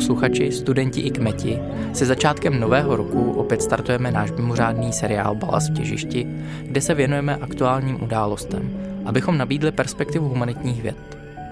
Posluchači, 0.00 0.52
studenti 0.52 1.00
i 1.00 1.10
kmeti, 1.10 1.58
se 1.92 2.06
začátkem 2.06 2.60
nového 2.60 2.96
roku 2.96 3.32
opět 3.32 3.62
startujeme 3.62 4.10
náš 4.10 4.30
mimořádný 4.30 4.92
seriál 4.92 5.34
Balast 5.34 5.70
v 5.70 5.74
těžišti, 5.74 6.26
kde 6.62 6.80
se 6.80 6.94
věnujeme 6.94 7.36
aktuálním 7.36 8.02
událostem, 8.02 8.70
abychom 9.04 9.38
nabídli 9.38 9.72
perspektivu 9.72 10.28
humanitních 10.28 10.82
věd. 10.82 10.96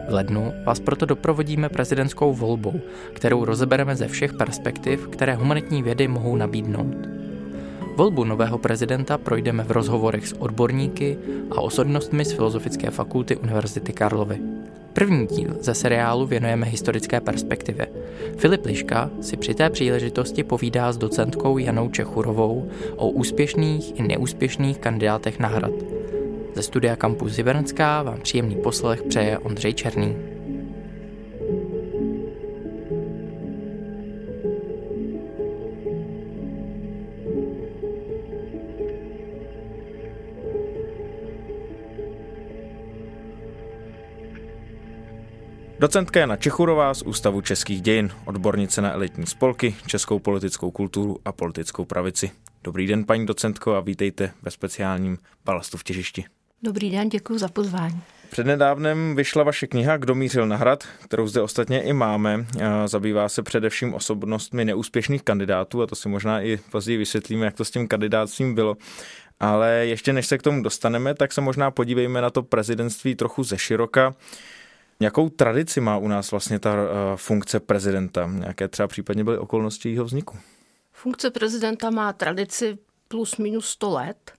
V 0.09 0.13
lednu 0.13 0.53
vás 0.65 0.81
proto 0.81 1.07
doprovodíme 1.07 1.69
prezidentskou 1.69 2.35
volbou, 2.35 2.81
kterou 3.13 3.45
rozebereme 3.45 3.97
ze 3.97 4.09
všech 4.09 4.33
perspektiv, 4.33 5.09
které 5.09 5.35
humanitní 5.35 5.83
vědy 5.83 6.09
mohou 6.09 6.37
nabídnout. 6.37 6.97
Volbu 7.97 8.25
nového 8.25 8.59
prezidenta 8.59 9.19
projdeme 9.19 9.65
v 9.65 9.71
rozhovorech 9.71 10.29
s 10.29 10.33
odborníky 10.33 11.19
a 11.51 11.61
osobnostmi 11.61 12.25
z 12.25 12.33
Filozofické 12.33 12.91
fakulty 12.91 13.37
Univerzity 13.37 13.93
Karlovy. 13.93 14.58
První 14.99 15.27
díl 15.27 15.57
ze 15.61 15.75
seriálu 15.75 16.27
věnujeme 16.27 16.67
historické 16.67 17.21
perspektivě. 17.21 17.87
Filip 18.37 18.67
Liška 18.67 19.11
si 19.21 19.37
při 19.37 19.55
té 19.55 19.71
příležitosti 19.71 20.45
povídá 20.45 20.93
s 20.93 20.97
docentkou 20.97 21.59
Janou 21.59 21.89
Čechurovou 21.89 22.71
o 22.97 23.11
úspěšných 23.11 24.01
i 24.01 24.03
neúspěšných 24.03 24.79
kandidátech 24.79 25.39
na 25.39 25.49
hrad. 25.49 25.71
Ze 26.55 26.63
studia 26.63 26.97
Campus 26.97 27.33
Zibernská 27.33 28.03
vám 28.03 28.21
příjemný 28.21 28.57
poslech 28.57 29.03
přeje 29.03 29.39
Ondřej 29.39 29.75
Černý. 29.75 30.17
Docentka 45.81 46.21
Jana 46.21 46.37
Čechurová 46.37 46.95
z 46.95 47.03
Ústavu 47.03 47.41
českých 47.41 47.83
dějin, 47.83 48.11
odbornice 48.25 48.83
na 48.83 48.93
elitní 48.93 49.27
spolky, 49.27 49.77
českou 49.87 50.19
politickou 50.19 50.71
kulturu 50.71 51.19
a 51.25 51.33
politickou 51.33 51.85
pravici. 51.85 52.31
Dobrý 52.65 52.87
den, 52.87 53.05
paní 53.05 53.27
docentko, 53.27 53.75
a 53.75 53.81
vítejte 53.81 54.31
ve 54.43 54.51
speciálním 54.51 55.19
balastu 55.45 55.77
v 55.77 55.85
těžišti. 55.85 56.25
Dobrý 56.63 56.91
den, 56.91 57.09
děkuji 57.09 57.39
za 57.39 57.49
pozvání. 57.49 58.01
Přednedávnem 58.31 59.17
vyšla 59.17 59.45
vaše 59.45 59.67
kniha 59.67 59.97
Kdo 59.97 60.15
mířil 60.15 60.47
na 60.47 60.57
hrad, 60.57 60.85
kterou 61.05 61.27
zde 61.27 61.41
ostatně 61.41 61.83
i 61.83 61.93
máme. 61.93 62.47
Zabývá 62.87 63.29
se 63.29 63.43
především 63.43 63.95
osobnostmi 63.95 64.65
neúspěšných 64.65 65.23
kandidátů 65.23 65.83
a 65.83 65.87
to 65.87 65.95
si 65.95 66.09
možná 66.09 66.43
i 66.43 66.57
později 66.71 66.99
vysvětlíme, 66.99 67.45
jak 67.45 67.55
to 67.55 67.65
s 67.65 67.71
tím 67.71 67.89
kandidátstvím 67.89 68.55
bylo. 68.55 68.77
Ale 69.41 69.71
ještě 69.71 70.13
než 70.13 70.27
se 70.27 70.39
k 70.39 70.43
tomu 70.43 70.63
dostaneme, 70.63 71.15
tak 71.15 71.33
se 71.33 71.41
možná 71.41 71.71
podívejme 71.71 72.21
na 72.21 72.31
to 72.31 72.43
prezidentství 72.43 73.15
trochu 73.15 73.45
ze 73.45 73.59
široka. 73.59 74.15
Jakou 75.01 75.29
tradici 75.29 75.81
má 75.81 75.99
u 75.99 76.09
nás 76.09 76.31
vlastně 76.31 76.59
ta 76.59 76.77
funkce 77.17 77.61
prezidenta? 77.61 78.31
Jaké 78.47 78.69
třeba 78.69 78.89
případně 78.89 79.25
byly 79.25 79.39
okolnosti 79.39 79.93
jeho 79.93 80.05
vzniku? 80.05 80.39
Funkce 80.93 81.31
prezidenta 81.31 81.91
má 81.91 82.13
tradici 82.13 82.79
plus 83.09 83.37
minus 83.37 83.69
100 83.69 83.91
let 83.91 84.33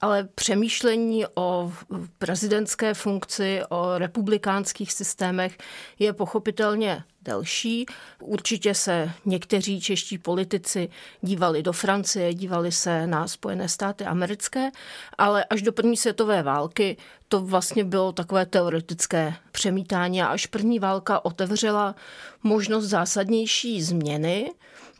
ale 0.00 0.28
přemýšlení 0.34 1.24
o 1.34 1.72
prezidentské 2.18 2.94
funkci, 2.94 3.60
o 3.68 3.98
republikánských 3.98 4.92
systémech 4.92 5.58
je 5.98 6.12
pochopitelně 6.12 7.04
delší. 7.22 7.86
Určitě 8.20 8.74
se 8.74 9.10
někteří 9.24 9.80
čeští 9.80 10.18
politici 10.18 10.88
dívali 11.20 11.62
do 11.62 11.72
Francie, 11.72 12.34
dívali 12.34 12.72
se 12.72 13.06
na 13.06 13.28
Spojené 13.28 13.68
státy 13.68 14.04
americké, 14.04 14.70
ale 15.18 15.44
až 15.44 15.62
do 15.62 15.72
první 15.72 15.96
světové 15.96 16.42
války 16.42 16.96
to 17.28 17.40
vlastně 17.40 17.84
bylo 17.84 18.12
takové 18.12 18.46
teoretické 18.46 19.34
přemítání 19.52 20.22
a 20.22 20.26
až 20.26 20.46
první 20.46 20.78
válka 20.78 21.24
otevřela 21.24 21.94
možnost 22.42 22.84
zásadnější 22.84 23.82
změny, 23.82 24.50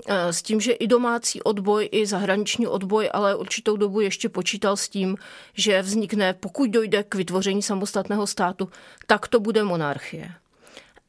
Eh, 0.06 0.32
s 0.32 0.42
tím, 0.42 0.60
že 0.60 0.72
i 0.72 0.86
domácí 0.86 1.42
odboj, 1.42 1.88
i 1.92 2.06
zahraniční 2.06 2.66
odboj, 2.66 3.10
ale 3.12 3.34
určitou 3.34 3.76
dobu 3.76 4.00
ještě 4.00 4.28
počítal 4.28 4.76
s 4.76 4.88
tím, 4.88 5.16
že 5.54 5.82
vznikne, 5.82 6.34
pokud 6.34 6.70
dojde 6.70 7.02
k 7.02 7.14
vytvoření 7.14 7.62
samostatného 7.62 8.26
státu, 8.26 8.68
tak 9.06 9.28
to 9.28 9.40
bude 9.40 9.64
monarchie. 9.64 10.30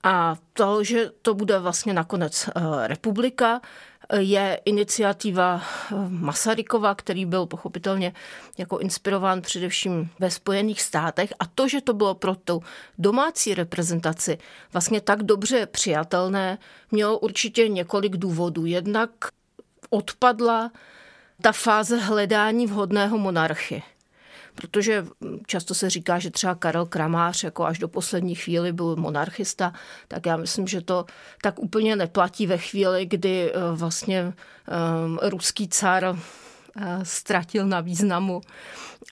A 0.03 0.35
to, 0.53 0.84
že 0.84 1.12
to 1.22 1.34
bude 1.34 1.59
vlastně 1.59 1.94
nakonec 1.94 2.50
eh, 2.56 2.88
republika, 2.88 3.62
je 4.17 4.62
iniciativa 4.66 5.62
eh, 5.62 5.95
Masarykova, 6.09 6.95
který 6.95 7.25
byl 7.25 7.45
pochopitelně 7.45 8.13
jako 8.57 8.79
inspirován 8.79 9.41
především 9.41 10.09
ve 10.19 10.31
Spojených 10.31 10.81
státech 10.81 11.34
a 11.40 11.45
to, 11.45 11.67
že 11.67 11.81
to 11.81 11.94
bylo 11.94 12.16
pro 12.16 12.35
tu 12.35 12.63
domácí 12.97 13.56
reprezentaci 13.56 14.38
vlastně 14.73 15.01
tak 15.01 15.23
dobře 15.23 15.66
přijatelné, 15.66 16.57
mělo 16.91 17.19
určitě 17.19 17.67
několik 17.67 18.17
důvodů. 18.17 18.66
Jednak 18.66 19.11
odpadla 19.90 20.72
ta 21.41 21.51
fáze 21.51 21.97
hledání 21.97 22.67
vhodného 22.67 23.17
monarchy 23.17 23.84
protože 24.56 25.06
často 25.47 25.73
se 25.73 25.89
říká, 25.89 26.19
že 26.19 26.31
třeba 26.31 26.56
Karel 26.56 26.85
Kramář 26.85 27.44
jako 27.44 27.66
až 27.66 27.79
do 27.79 27.88
poslední 27.88 28.35
chvíli 28.35 28.73
byl 28.73 28.95
monarchista, 28.95 29.73
tak 30.07 30.25
já 30.25 30.38
myslím, 30.38 30.67
že 30.67 30.81
to 30.81 31.06
tak 31.41 31.59
úplně 31.59 31.95
neplatí 31.95 32.47
ve 32.47 32.57
chvíli, 32.57 33.06
kdy 33.06 33.51
eh, 33.51 33.59
vlastně 33.75 34.23
um, 34.23 35.19
ruský 35.22 35.67
car 35.67 36.03
eh, 36.06 36.16
ztratil 37.03 37.67
na 37.67 37.81
významu 37.81 38.41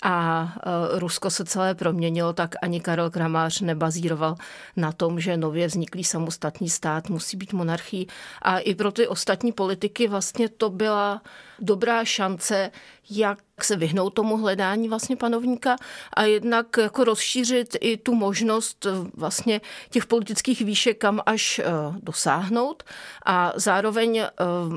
a 0.04 0.48
Rusko 0.92 1.30
se 1.30 1.46
celé 1.46 1.76
proměnilo, 1.76 2.34
tak 2.34 2.56
ani 2.62 2.82
Karel 2.82 3.10
Kramář 3.10 3.62
nebazíroval 3.62 4.36
na 4.76 4.92
tom, 4.92 5.20
že 5.20 5.38
nově 5.38 5.68
vzniklý 5.68 6.04
samostatný 6.04 6.70
stát 6.70 7.10
musí 7.10 7.38
být 7.38 7.54
monarchí. 7.54 8.08
A 8.42 8.60
i 8.60 8.76
pro 8.76 8.92
ty 8.92 9.08
ostatní 9.08 9.52
politiky 9.52 10.08
vlastně 10.08 10.50
to 10.50 10.70
byla 10.70 11.22
dobrá 11.62 12.06
šance, 12.06 12.72
jak 13.10 13.40
se 13.64 13.76
vyhnout 13.76 14.10
tomu 14.10 14.38
hledání 14.38 14.90
vlastně 14.90 15.16
panovníka 15.16 15.76
a 16.14 16.24
jednak 16.24 16.78
jako 16.78 17.04
rozšířit 17.04 17.78
i 17.82 17.98
tu 17.98 18.16
možnost 18.16 18.86
eh, 18.86 18.92
vlastně 19.14 19.62
těch 19.90 20.06
politických 20.06 20.62
výšek 20.62 20.98
kam 20.98 21.22
až 21.26 21.60
eh, 21.60 21.64
dosáhnout. 22.04 22.84
A 23.26 23.54
zároveň 23.56 24.18
eh, 24.18 24.30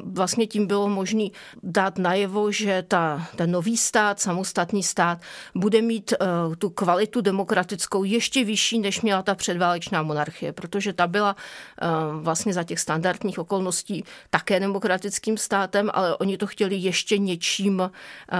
vlastně 0.05 0.47
tím 0.47 0.67
bylo 0.67 0.89
možné 0.89 1.25
dát 1.63 1.99
najevo, 1.99 2.53
že 2.53 2.85
ta, 2.89 3.29
ten 3.37 3.51
nový 3.51 3.77
stát, 3.77 4.21
samostatný 4.21 4.83
stát 4.83 5.19
bude 5.55 5.83
mít 5.83 6.15
tu 6.59 6.71
kvalitu 6.71 7.21
demokratickou 7.21 8.05
ještě 8.05 8.45
vyšší, 8.45 8.79
než 8.79 9.01
měla 9.01 9.23
ta 9.23 9.35
předválečná 9.35 10.03
monarchie, 10.03 10.53
protože 10.53 10.93
ta 10.93 11.07
byla 11.07 11.37
vlastně 12.21 12.53
za 12.53 12.65
těch 12.65 12.81
standardních 12.81 13.39
okolností 13.39 14.05
také 14.31 14.61
demokratickým 14.61 15.39
státem, 15.39 15.91
ale 15.95 16.17
oni 16.17 16.39
to 16.39 16.47
chtěli 16.47 16.72
ještě 16.77 17.19
něčím 17.19 17.91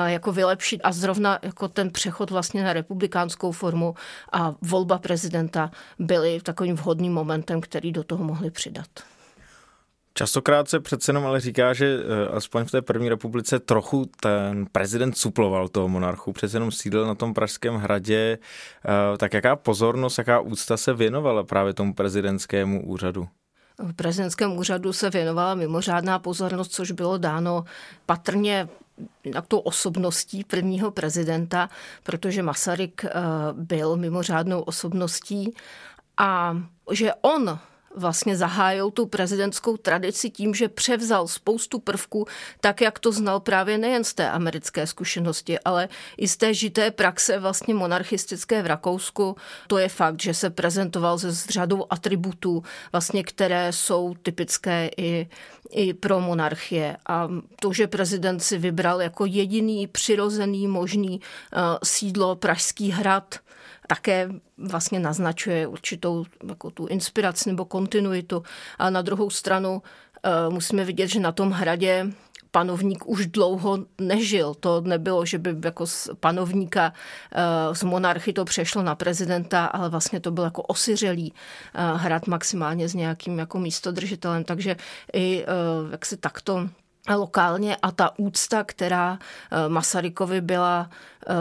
jako 0.07 0.33
vylepšit 0.33 0.81
a 0.85 0.93
zrovna 0.93 1.39
jako 1.43 1.69
ten 1.69 1.91
přechod 1.91 2.31
vlastně 2.31 2.65
na 2.65 2.73
republikánskou 2.73 3.53
formu 3.53 3.95
a 4.33 4.55
volba 4.63 4.99
prezidenta 4.99 5.71
byly 5.99 6.41
takovým 6.43 6.77
vhodným 6.77 7.13
momentem, 7.13 7.61
který 7.61 7.93
do 7.93 8.05
toho 8.05 8.25
mohli 8.25 8.51
přidat. 8.51 8.87
Častokrát 10.15 10.69
se 10.69 10.81
přece 10.81 11.11
jenom 11.11 11.27
ale 11.27 11.41
říká, 11.41 11.73
že 11.73 11.99
eh, 11.99 12.29
aspoň 12.29 12.65
v 12.65 12.71
té 12.71 12.83
první 12.83 13.09
republice 13.09 13.61
trochu 13.61 14.11
ten 14.21 14.67
prezident 14.73 15.19
suploval 15.19 15.69
toho 15.69 15.89
monarchu, 15.89 16.33
přece 16.33 16.57
jenom 16.57 16.73
sídl 16.73 17.07
na 17.07 17.15
tom 17.15 17.35
Pražském 17.35 17.75
hradě. 17.75 18.39
Eh, 18.85 19.19
tak 19.19 19.35
jaká 19.35 19.57
pozornost, 19.57 20.19
jaká 20.19 20.41
úcta 20.41 20.77
se 20.77 20.95
věnovala 20.95 21.45
právě 21.45 21.75
tomu 21.75 21.95
prezidentskému 21.95 22.87
úřadu? 22.87 23.29
V 23.79 23.93
prezidentském 23.93 24.53
úřadu 24.57 24.93
se 24.93 25.11
věnovala 25.11 25.55
mimořádná 25.55 26.19
pozornost, 26.19 26.73
což 26.73 26.91
bylo 26.91 27.19
dáno 27.19 27.65
patrně 28.07 28.69
jinak 29.25 29.47
tou 29.47 29.59
osobností 29.59 30.45
prvního 30.45 30.91
prezidenta, 30.91 31.69
protože 32.03 32.43
Masaryk 32.43 33.05
eh, 33.05 33.11
byl 33.53 33.97
mimořádnou 33.97 34.61
osobností. 34.61 35.55
A 36.17 36.57
že 36.93 37.13
on 37.21 37.59
vlastně 37.97 38.37
zahájil 38.37 38.91
tu 38.91 39.07
prezidentskou 39.07 39.77
tradici 39.77 40.31
tím, 40.31 40.55
že 40.55 40.69
převzal 40.69 41.29
spoustu 41.29 41.79
prvků, 41.79 42.27
tak 42.61 42.81
jak 42.81 42.99
to 42.99 43.13
znal 43.13 43.41
právě 43.41 43.79
nejen 43.79 44.05
z 44.05 44.15
té 44.15 44.31
americké 44.31 44.87
zkušenosti, 44.87 45.59
ale 45.59 45.89
i 46.17 46.29
z 46.29 46.37
té 46.37 46.55
žité 46.55 46.91
praxe 46.91 47.39
vlastně 47.39 47.75
monarchistické 47.75 48.63
v 48.63 48.67
Rakousku. 48.67 49.37
To 49.67 49.79
je 49.79 49.89
fakt, 49.89 50.23
že 50.23 50.35
se 50.35 50.51
prezentoval 50.51 51.19
s 51.19 51.49
řadou 51.49 51.87
atributů, 51.91 52.63
vlastně, 52.93 53.25
které 53.25 53.73
jsou 53.73 54.15
typické 54.23 54.91
i, 54.97 55.29
i 55.71 55.95
pro 55.95 56.21
monarchie. 56.21 56.97
A 57.07 57.29
to, 57.61 57.73
že 57.73 57.87
prezident 57.87 58.41
si 58.41 58.59
vybral 58.59 59.03
jako 59.03 59.27
jediný 59.27 59.87
přirozený 59.87 60.69
možný 60.69 61.21
uh, 61.21 61.61
sídlo 61.85 62.37
Pražský 62.37 62.91
hrad, 62.91 63.35
také 63.87 64.29
vlastně 64.59 65.01
naznačuje 65.01 65.67
určitou 65.67 66.25
jako 66.49 66.71
tu 66.71 66.87
inspiraci 66.87 67.49
nebo 67.49 67.65
kontinuitu. 67.65 68.43
A 68.79 68.91
na 68.91 69.03
druhou 69.03 69.31
stranu 69.31 69.73
uh, 69.73 70.55
musíme 70.55 70.85
vidět, 70.85 71.09
že 71.09 71.21
na 71.21 71.33
tom 71.33 71.51
hradě 71.51 72.07
panovník 72.51 73.09
už 73.09 73.27
dlouho 73.27 73.79
nežil. 74.01 74.55
To 74.55 74.81
nebylo, 74.81 75.27
že 75.27 75.39
by 75.39 75.57
jako 75.65 75.87
z 75.87 76.09
panovníka 76.21 76.93
z 77.73 77.83
monarchy 77.83 78.33
to 78.33 78.45
přešlo 78.45 78.83
na 78.83 78.95
prezidenta, 78.95 79.67
ale 79.67 79.89
vlastně 79.89 80.21
to 80.21 80.31
byl 80.31 80.45
jako 80.45 80.63
osiřelý 80.63 81.33
hrad 81.75 82.27
maximálně 82.27 82.89
s 82.89 82.95
nějakým 82.95 83.39
jako 83.39 83.59
místodržitelem. 83.59 84.45
Takže 84.45 84.77
i 85.15 85.45
jak 85.91 86.07
se 86.07 86.17
takto 86.17 86.69
lokálně 87.11 87.77
a 87.77 87.91
ta 87.91 88.19
úcta, 88.19 88.65
která 88.65 89.19
eh, 89.51 89.69
Masarykovi 89.69 90.41
byla 90.41 90.91
eh, 91.27 91.35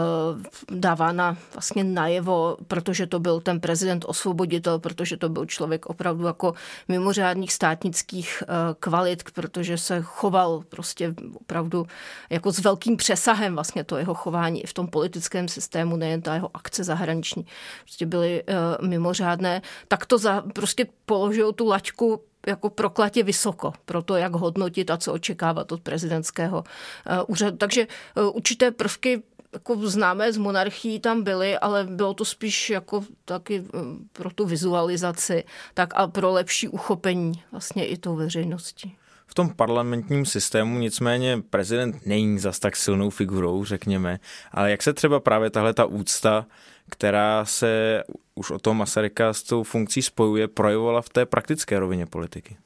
dávána 0.70 1.36
vlastně 1.52 1.84
najevo, 1.84 2.56
protože 2.68 3.06
to 3.06 3.20
byl 3.20 3.40
ten 3.40 3.60
prezident 3.60 4.04
osvoboditel, 4.08 4.78
protože 4.78 5.16
to 5.16 5.28
byl 5.28 5.46
člověk 5.46 5.86
opravdu 5.86 6.26
jako 6.26 6.54
mimořádných 6.88 7.52
státnických 7.52 8.42
eh, 8.42 8.54
kvalit, 8.80 9.22
protože 9.34 9.78
se 9.78 10.02
choval 10.02 10.62
prostě 10.68 11.14
opravdu 11.34 11.86
jako 12.30 12.52
s 12.52 12.58
velkým 12.58 12.96
přesahem 12.96 13.54
vlastně 13.54 13.84
to 13.84 13.96
jeho 13.96 14.14
chování 14.14 14.64
i 14.64 14.66
v 14.66 14.74
tom 14.74 14.88
politickém 14.88 15.48
systému, 15.48 15.96
nejen 15.96 16.22
ta 16.22 16.34
jeho 16.34 16.50
akce 16.54 16.84
zahraniční, 16.84 17.46
prostě 17.82 18.06
byly 18.06 18.42
mimořádné, 18.82 19.62
tak 19.88 20.06
to 20.06 20.18
za, 20.18 20.42
prostě 20.54 20.86
položil 21.06 21.52
tu 21.52 21.66
laťku 21.66 22.20
jako 22.46 22.70
proklatě 22.70 23.22
vysoko 23.22 23.72
pro 23.84 24.02
to, 24.02 24.16
jak 24.16 24.32
hodnotit 24.32 24.90
a 24.90 24.96
co 24.96 25.12
očekávat 25.12 25.72
od 25.72 25.80
prezidentského 25.80 26.64
eh, 27.06 27.22
úřadu. 27.26 27.56
Takže 27.56 27.86
eh, 28.16 28.22
určité 28.22 28.70
prvky 28.70 29.22
jako 29.52 29.76
známé 29.76 30.32
z 30.32 30.36
monarchií 30.36 31.00
tam 31.00 31.22
byly, 31.22 31.58
ale 31.58 31.84
bylo 31.84 32.14
to 32.14 32.24
spíš 32.24 32.70
jako 32.70 33.04
taky 33.24 33.64
eh, 33.74 33.78
pro 34.12 34.30
tu 34.30 34.46
vizualizaci, 34.46 35.44
tak 35.74 35.92
a 35.94 36.06
pro 36.06 36.32
lepší 36.32 36.68
uchopení 36.68 37.32
vlastně 37.52 37.86
i 37.86 37.96
tou 37.96 38.16
veřejností. 38.16 38.96
V 39.26 39.34
tom 39.34 39.50
parlamentním 39.50 40.26
systému 40.26 40.78
nicméně 40.78 41.42
prezident 41.50 42.06
není 42.06 42.38
zas 42.38 42.58
tak 42.58 42.76
silnou 42.76 43.10
figurou, 43.10 43.64
řekněme, 43.64 44.20
ale 44.52 44.70
jak 44.70 44.82
se 44.82 44.92
třeba 44.92 45.20
právě 45.20 45.50
tahle 45.50 45.74
ta 45.74 45.84
úcta 45.84 46.46
která 46.90 47.44
se 47.44 48.02
už 48.34 48.50
o 48.50 48.58
toho 48.58 48.74
Masaryka 48.74 49.32
s 49.32 49.42
tou 49.42 49.62
funkcí 49.62 50.02
spojuje, 50.02 50.48
projevovala 50.48 51.02
v 51.02 51.08
té 51.08 51.26
praktické 51.26 51.78
rovině 51.78 52.06
politiky? 52.06 52.56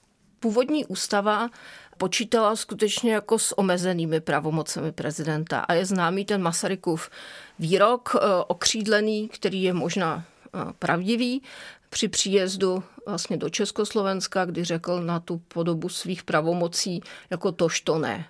Původní 0.40 0.86
ústava 0.86 1.48
počítala 1.96 2.56
skutečně 2.56 3.12
jako 3.12 3.38
s 3.38 3.58
omezenými 3.58 4.20
pravomocemi 4.20 4.92
prezidenta 4.92 5.60
a 5.60 5.72
je 5.72 5.86
známý 5.86 6.24
ten 6.24 6.42
Masarykův 6.42 7.10
výrok 7.58 8.16
eh, 8.16 8.18
okřídlený, 8.46 9.28
který 9.28 9.62
je 9.62 9.72
možná 9.72 10.24
eh, 10.24 10.72
pravdivý, 10.78 11.42
při 11.90 12.08
příjezdu 12.08 12.82
vlastně 13.06 13.36
do 13.36 13.50
Československa, 13.50 14.44
kdy 14.44 14.64
řekl 14.64 15.02
na 15.02 15.20
tu 15.20 15.38
podobu 15.38 15.88
svých 15.88 16.24
pravomocí 16.24 17.00
jako 17.30 17.52
to 17.52 17.98
ne. 17.98 18.26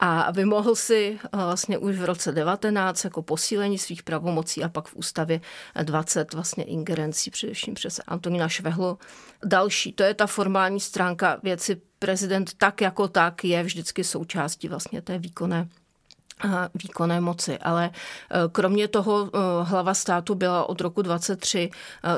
A 0.00 0.30
vymohl 0.30 0.74
si 0.74 1.18
eh, 1.24 1.28
vlastně 1.36 1.78
už 1.78 1.98
v 1.98 2.04
roce 2.04 2.32
19 2.32 3.04
jako 3.04 3.22
posílení 3.22 3.78
svých 3.78 4.02
pravomocí 4.02 4.64
a 4.64 4.68
pak 4.68 4.88
v 4.88 4.96
ústavě 4.96 5.40
20 5.82 6.34
vlastně 6.34 6.64
ingerencí, 6.64 7.30
především 7.30 7.74
přes 7.74 8.00
Antonína 8.06 8.48
Švehlu. 8.48 8.98
Další, 9.44 9.92
to 9.92 10.02
je 10.02 10.14
ta 10.14 10.26
formální 10.26 10.80
stránka 10.80 11.40
věci. 11.42 11.80
Prezident 11.98 12.54
tak 12.54 12.80
jako 12.80 13.08
tak 13.08 13.44
je 13.44 13.62
vždycky 13.62 14.04
součástí 14.04 14.68
vlastně 14.68 15.02
té 15.02 15.18
výkonné 15.18 15.68
eh, 16.44 16.68
výkonné 16.74 17.20
moci. 17.20 17.58
Ale 17.58 17.90
eh, 17.90 18.38
kromě 18.52 18.88
toho 18.88 19.30
hlava 19.62 19.94
státu 19.94 20.34
byla 20.34 20.68
od 20.68 20.80
roku 20.80 21.02
23 21.02 21.70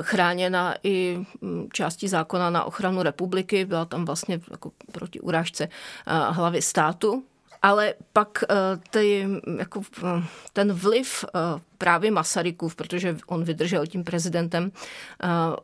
chráněna 0.03 0.75
i 0.83 1.25
hm, 1.43 1.69
částí 1.73 2.09
zákona 2.09 2.50
na 2.50 2.65
ochranu 2.65 3.03
republiky. 3.03 3.65
Byla 3.65 3.85
tam 3.85 4.05
vlastně 4.05 4.41
jako 4.50 4.73
proti 4.93 5.21
urážce 5.21 5.69
hlavy 6.06 6.62
státu, 6.62 7.25
ale 7.62 7.95
pak 8.12 8.45
eh, 8.45 8.55
ty, 8.91 9.27
jako, 9.59 9.83
eh, 10.05 10.25
ten 10.53 10.73
vliv 10.73 11.25
eh, 11.25 11.39
právě 11.79 12.11
Masarykův, 12.11 12.77
protože 12.77 13.17
on 13.27 13.45
vydržel 13.45 13.87
tím 13.87 14.05
prezidentem 14.05 14.73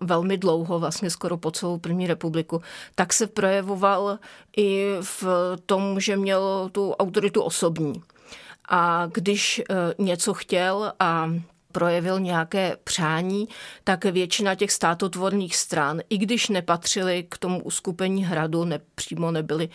velmi 0.00 0.38
dlouho, 0.38 0.78
vlastně 0.78 1.10
skoro 1.10 1.36
po 1.36 1.50
celou 1.50 1.78
první 1.78 2.06
republiku, 2.06 2.62
tak 2.94 3.12
se 3.12 3.26
projevoval 3.26 4.18
i 4.56 4.94
v 5.00 5.24
tom, 5.66 6.00
že 6.00 6.16
měl 6.16 6.68
tu 6.72 6.92
autoritu 6.92 7.42
osobní. 7.42 8.02
A 8.68 9.06
když 9.12 9.62
něco 9.98 10.34
chtěl 10.34 10.92
a 11.00 11.30
projevil 11.76 12.20
nějaké 12.20 12.76
přání, 12.84 13.48
tak 13.84 14.04
většina 14.04 14.54
těch 14.54 14.72
státotvorných 14.72 15.56
stran, 15.56 16.00
i 16.10 16.18
když 16.18 16.48
nepatřili 16.48 17.26
k 17.28 17.38
tomu 17.38 17.62
uskupení 17.62 18.24
hradu, 18.24 18.64
nepřímo 18.64 19.30
nebyli 19.30 19.68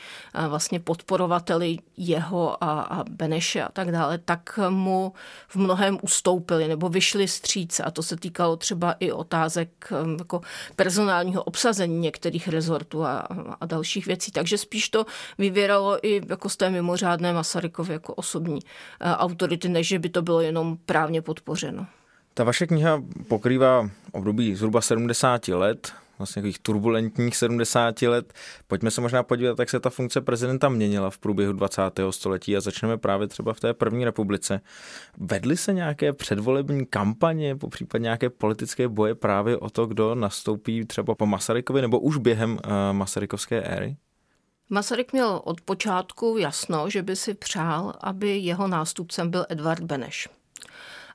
vlastně 0.47 0.79
podporovateli 0.79 1.77
jeho 1.97 2.63
a, 2.63 2.81
a 2.81 3.03
Beneše 3.03 3.63
a 3.63 3.71
tak 3.71 3.91
dále, 3.91 4.17
tak 4.17 4.59
mu 4.69 5.13
v 5.47 5.55
mnohem 5.55 5.97
ustoupili 6.01 6.67
nebo 6.67 6.89
vyšli 6.89 7.27
stříc 7.27 7.79
a 7.79 7.91
to 7.91 8.03
se 8.03 8.17
týkalo 8.17 8.57
třeba 8.57 8.95
i 8.99 9.11
otázek 9.11 9.69
eh, 9.91 9.95
jako 10.19 10.41
personálního 10.75 11.43
obsazení 11.43 11.99
některých 11.99 12.47
rezortů 12.47 13.05
a, 13.05 13.27
a 13.61 13.65
dalších 13.65 14.05
věcí. 14.05 14.31
Takže 14.31 14.57
spíš 14.57 14.89
to 14.89 15.05
vyvěralo 15.37 16.05
i 16.05 16.21
jako 16.29 16.49
z 16.49 16.57
té 16.57 16.69
mimořádné 16.69 17.33
Masarykovy 17.33 17.93
jako 17.93 18.13
osobní 18.13 18.59
autority, 19.01 19.69
než 19.69 19.93
by 19.97 20.09
to 20.09 20.21
bylo 20.21 20.41
jenom 20.41 20.77
právně 20.85 21.21
podpořeno. 21.21 21.87
Ta 22.33 22.43
vaše 22.43 22.67
kniha 22.67 23.03
pokrývá 23.27 23.89
období 24.11 24.55
zhruba 24.55 24.81
70 24.81 25.47
let, 25.47 25.93
vlastně 26.17 26.41
takových 26.41 26.59
turbulentních 26.59 27.37
70 27.37 28.01
let. 28.01 28.33
Pojďme 28.67 28.91
se 28.91 29.01
možná 29.01 29.23
podívat, 29.23 29.59
jak 29.59 29.69
se 29.69 29.79
ta 29.79 29.89
funkce 29.89 30.21
prezidenta 30.21 30.69
měnila 30.69 31.09
v 31.09 31.17
průběhu 31.17 31.53
20. 31.53 31.81
století 32.09 32.57
a 32.57 32.61
začneme 32.61 32.97
právě 32.97 33.27
třeba 33.27 33.53
v 33.53 33.59
té 33.59 33.73
první 33.73 34.05
republice. 34.05 34.61
Vedly 35.17 35.57
se 35.57 35.73
nějaké 35.73 36.13
předvolební 36.13 36.85
kampaně, 36.85 37.55
po 37.55 37.69
případě 37.69 38.03
nějaké 38.03 38.29
politické 38.29 38.87
boje 38.87 39.15
právě 39.15 39.57
o 39.57 39.69
to, 39.69 39.85
kdo 39.85 40.15
nastoupí 40.15 40.85
třeba 40.85 41.15
po 41.15 41.25
Masarykovi 41.25 41.81
nebo 41.81 41.99
už 41.99 42.17
během 42.17 42.51
uh, 42.51 42.59
Masarykovské 42.91 43.61
éry? 43.61 43.95
Masaryk 44.69 45.13
měl 45.13 45.41
od 45.43 45.61
počátku 45.61 46.37
jasno, 46.37 46.89
že 46.89 47.03
by 47.03 47.15
si 47.15 47.33
přál, 47.33 47.93
aby 48.01 48.37
jeho 48.37 48.67
nástupcem 48.67 49.29
byl 49.29 49.45
Edvard 49.49 49.83
Beneš. 49.83 50.29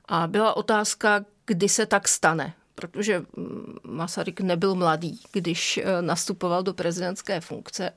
A 0.07 0.27
byla 0.27 0.57
otázka, 0.57 1.25
kdy 1.45 1.69
se 1.69 1.85
tak 1.85 2.07
stane, 2.07 2.53
protože 2.75 3.23
Masaryk 3.83 4.41
nebyl 4.41 4.75
mladý, 4.75 5.21
když 5.31 5.77
eh, 5.77 6.01
nastupoval 6.01 6.63
do 6.63 6.73
prezidentské 6.73 7.41
funkce 7.41 7.91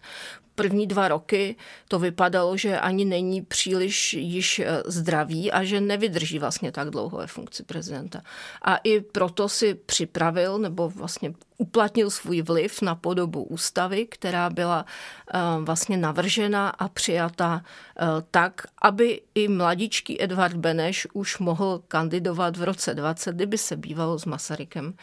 první 0.60 0.86
dva 0.86 1.08
roky 1.08 1.56
to 1.88 1.98
vypadalo, 1.98 2.56
že 2.56 2.80
ani 2.80 3.04
není 3.04 3.42
příliš 3.42 4.12
již 4.12 4.58
eh, 4.58 4.82
zdravý 4.86 5.52
a 5.52 5.64
že 5.64 5.80
nevydrží 5.80 6.38
vlastně 6.38 6.72
tak 6.72 6.90
dlouho 6.90 7.18
ve 7.18 7.26
funkci 7.26 7.62
prezidenta. 7.62 8.22
A 8.62 8.76
i 8.76 9.00
proto 9.00 9.48
si 9.48 9.74
připravil 9.74 10.58
nebo 10.58 10.88
vlastně 10.88 11.34
uplatnil 11.60 12.10
svůj 12.10 12.42
vliv 12.42 12.82
na 12.82 12.94
podobu 12.94 13.42
ústavy, 13.42 14.06
která 14.06 14.50
byla 14.50 14.84
eh, 14.84 15.38
vlastně 15.60 15.96
navržena 15.96 16.68
a 16.68 16.88
přijata 16.88 17.62
eh, 17.62 18.06
tak, 18.30 18.62
aby 18.82 19.20
i 19.34 19.48
mladičký 19.48 20.22
Edvard 20.22 20.56
Beneš 20.56 21.06
už 21.12 21.38
mohl 21.38 21.82
kandidovat 21.88 22.56
v 22.56 22.62
roce 22.62 22.94
20, 22.94 23.34
kdyby 23.34 23.58
se 23.58 23.76
bývalo 23.76 24.18
s 24.18 24.24
Masarykem 24.24 24.94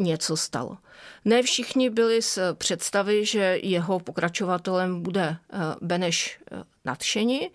něco 0.00 0.36
stalo. 0.36 0.78
Ne 1.24 1.42
všichni 1.42 1.90
byli 1.90 2.22
z 2.22 2.38
představy, 2.54 3.26
že 3.26 3.58
jeho 3.62 4.00
pokračovatelem 4.00 5.02
bude 5.02 5.36
eh, 5.52 5.58
Beneš 5.80 6.38
eh, 6.52 6.62
nadšení. 6.84 7.50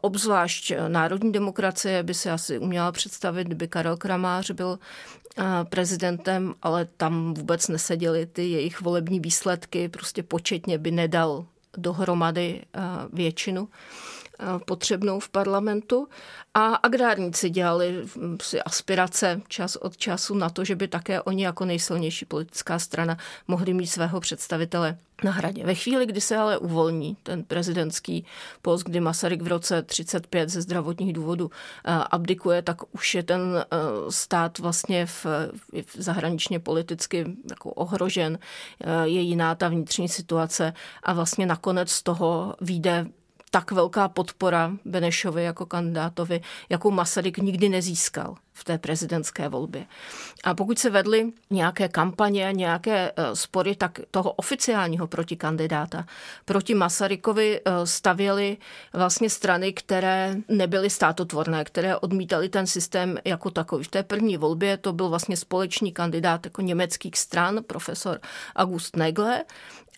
Obzvlášť 0.00 0.70
eh, 0.70 0.88
národní 0.88 1.32
demokracie 1.32 2.02
by 2.02 2.14
se 2.14 2.30
asi 2.30 2.58
uměla 2.58 2.92
představit, 2.92 3.44
kdyby 3.44 3.68
Karel 3.68 3.96
Kramář 3.96 4.50
byl 4.50 4.78
prezidentem, 5.68 6.54
ale 6.62 6.84
tam 6.96 7.34
vůbec 7.34 7.68
neseděly 7.68 8.26
ty 8.26 8.50
jejich 8.50 8.80
volební 8.80 9.20
výsledky, 9.20 9.88
prostě 9.88 10.22
početně 10.22 10.78
by 10.78 10.90
nedal 10.90 11.46
dohromady 11.76 12.62
většinu. 13.12 13.68
Eh, 14.42 14.58
potřebnou 14.64 15.20
v 15.20 15.28
parlamentu 15.28 16.08
a 16.54 16.74
agrárníci 16.74 17.50
dělali 17.50 18.02
hm, 18.16 18.36
si 18.42 18.62
aspirace 18.62 19.40
čas 19.48 19.76
od 19.76 19.96
času 19.96 20.34
na 20.34 20.50
to, 20.50 20.64
že 20.64 20.76
by 20.76 20.88
také 20.88 21.22
oni 21.22 21.44
jako 21.44 21.64
nejsilnější 21.64 22.24
politická 22.24 22.78
strana 22.78 23.18
mohli 23.48 23.74
mít 23.74 23.86
svého 23.86 24.20
představitele 24.20 24.98
na 25.24 25.30
hradě. 25.30 25.66
Ve 25.66 25.74
chvíli, 25.74 26.06
kdy 26.06 26.20
se 26.20 26.36
ale 26.36 26.58
uvolní 26.58 27.16
ten 27.22 27.44
prezidentský 27.44 28.24
post, 28.62 28.82
kdy 28.82 29.00
Masaryk 29.00 29.42
v 29.42 29.46
roce 29.46 29.82
35 29.82 30.48
ze 30.48 30.62
zdravotních 30.62 31.12
důvodů 31.12 31.50
eh, 31.84 31.92
abdikuje, 32.10 32.62
tak 32.62 32.94
už 32.94 33.14
je 33.14 33.22
ten 33.22 33.40
eh, 33.56 33.76
stát 34.08 34.58
vlastně 34.58 35.06
v, 35.06 35.26
v 35.86 36.02
zahraničně 36.02 36.58
politicky 36.58 37.26
jako 37.50 37.70
ohrožen. 37.70 38.38
Je 39.04 39.20
jiná 39.20 39.54
ta 39.54 39.68
vnitřní 39.68 40.08
situace 40.08 40.72
a 41.02 41.12
vlastně 41.12 41.46
nakonec 41.46 41.90
z 41.90 42.02
toho 42.02 42.54
vyjde 42.60 43.06
tak 43.50 43.72
velká 43.72 44.08
podpora 44.08 44.72
Benešovi 44.84 45.44
jako 45.44 45.66
kandidátovi, 45.66 46.40
jakou 46.68 46.90
Masaryk 46.90 47.38
nikdy 47.38 47.68
nezískal 47.68 48.36
v 48.52 48.64
té 48.64 48.78
prezidentské 48.78 49.48
volbě. 49.48 49.86
A 50.44 50.54
pokud 50.54 50.78
se 50.78 50.90
vedly 50.90 51.32
nějaké 51.50 51.88
kampaně, 51.88 52.50
nějaké 52.52 53.12
eh, 53.16 53.36
spory, 53.36 53.76
tak 53.76 54.00
toho 54.10 54.32
oficiálního 54.32 55.06
protikandidáta 55.06 56.06
proti 56.44 56.74
Masarykovi 56.74 57.60
eh, 57.60 57.86
stavěly 57.86 58.56
vlastně 58.92 59.30
strany, 59.30 59.72
které 59.72 60.34
nebyly 60.48 60.90
státotvorné, 60.90 61.64
které 61.64 61.96
odmítali 61.96 62.48
ten 62.48 62.66
systém 62.66 63.18
jako 63.24 63.50
takový. 63.50 63.84
V 63.84 63.88
té 63.88 64.02
první 64.02 64.36
volbě 64.36 64.76
to 64.76 64.92
byl 64.92 65.08
vlastně 65.08 65.36
společný 65.36 65.92
kandidát 65.92 66.46
jako 66.46 66.62
německých 66.62 67.18
stran, 67.18 67.60
profesor 67.66 68.20
August 68.56 68.96
Negle, 68.96 69.44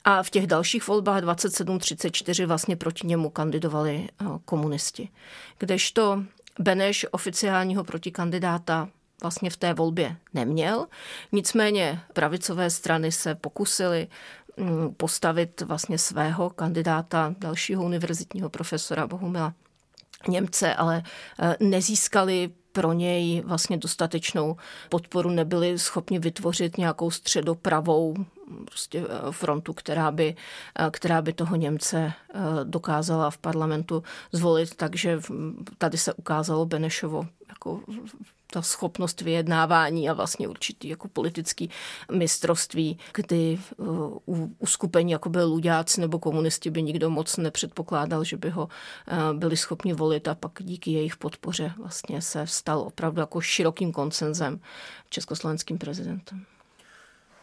a 0.04 0.22
v 0.22 0.30
těch 0.30 0.46
dalších 0.46 0.88
volbách 0.88 1.22
27-34 1.22 2.46
vlastně 2.46 2.76
proti 2.76 3.06
němu 3.06 3.30
kandidovali 3.30 4.08
eh, 4.08 4.24
komunisti. 4.44 5.08
Kdežto 5.58 6.24
Beneš 6.58 7.06
oficiálního 7.10 7.84
protikandidáta 7.84 8.88
vlastně 9.22 9.50
v 9.50 9.56
té 9.56 9.74
volbě 9.74 10.16
neměl. 10.34 10.86
Nicméně 11.32 12.00
pravicové 12.12 12.70
strany 12.70 13.12
se 13.12 13.34
pokusily 13.34 14.08
mm, 14.56 14.94
postavit 14.94 15.60
vlastně 15.60 15.98
svého 15.98 16.50
kandidáta, 16.50 17.34
dalšího 17.38 17.84
univerzitního 17.84 18.50
profesora 18.50 19.06
Bohumila 19.06 19.54
Němce, 20.28 20.74
ale 20.74 21.02
eh, 21.40 21.56
nezískali 21.60 22.50
pro 22.72 22.92
něj 22.92 23.42
vlastně 23.46 23.76
dostatečnou 23.76 24.56
podporu, 24.88 25.30
nebyli 25.30 25.78
schopni 25.78 26.18
vytvořit 26.18 26.78
nějakou 26.78 27.10
středopravou 27.10 28.14
prostě 28.64 28.98
eh, 29.00 29.32
frontu, 29.32 29.72
která 29.72 30.10
by, 30.10 30.36
eh, 30.78 30.90
která 30.90 31.22
by 31.22 31.32
toho 31.32 31.56
Němce 31.56 32.12
dokázala 32.64 33.30
v 33.30 33.38
parlamentu 33.38 34.02
zvolit, 34.32 34.74
takže 34.74 35.20
tady 35.78 35.98
se 35.98 36.12
ukázalo 36.12 36.66
Benešovo 36.66 37.26
jako 37.48 37.80
ta 38.52 38.62
schopnost 38.62 39.20
vyjednávání 39.20 40.10
a 40.10 40.12
vlastně 40.12 40.48
určitý 40.48 40.88
jako 40.88 41.08
politický 41.08 41.70
mistrovství, 42.12 42.98
kdy 43.14 43.58
uh, 43.76 43.86
u 44.28 44.56
uskupení 44.58 45.12
jako 45.12 45.28
byl 45.28 45.48
Luďáci 45.48 46.00
nebo 46.00 46.18
komunisti 46.18 46.70
by 46.70 46.82
nikdo 46.82 47.10
moc 47.10 47.36
nepředpokládal, 47.36 48.24
že 48.24 48.36
by 48.36 48.50
ho 48.50 48.68
byli 49.32 49.56
schopni 49.56 49.92
volit 49.92 50.28
a 50.28 50.34
pak 50.34 50.52
díky 50.58 50.90
jejich 50.90 51.16
podpoře 51.16 51.72
vlastně 51.76 52.22
se 52.22 52.46
stal 52.46 52.80
opravdu 52.80 53.20
jako 53.20 53.40
širokým 53.40 53.92
koncenzem 53.92 54.60
československým 55.08 55.78
prezidentem. 55.78 56.44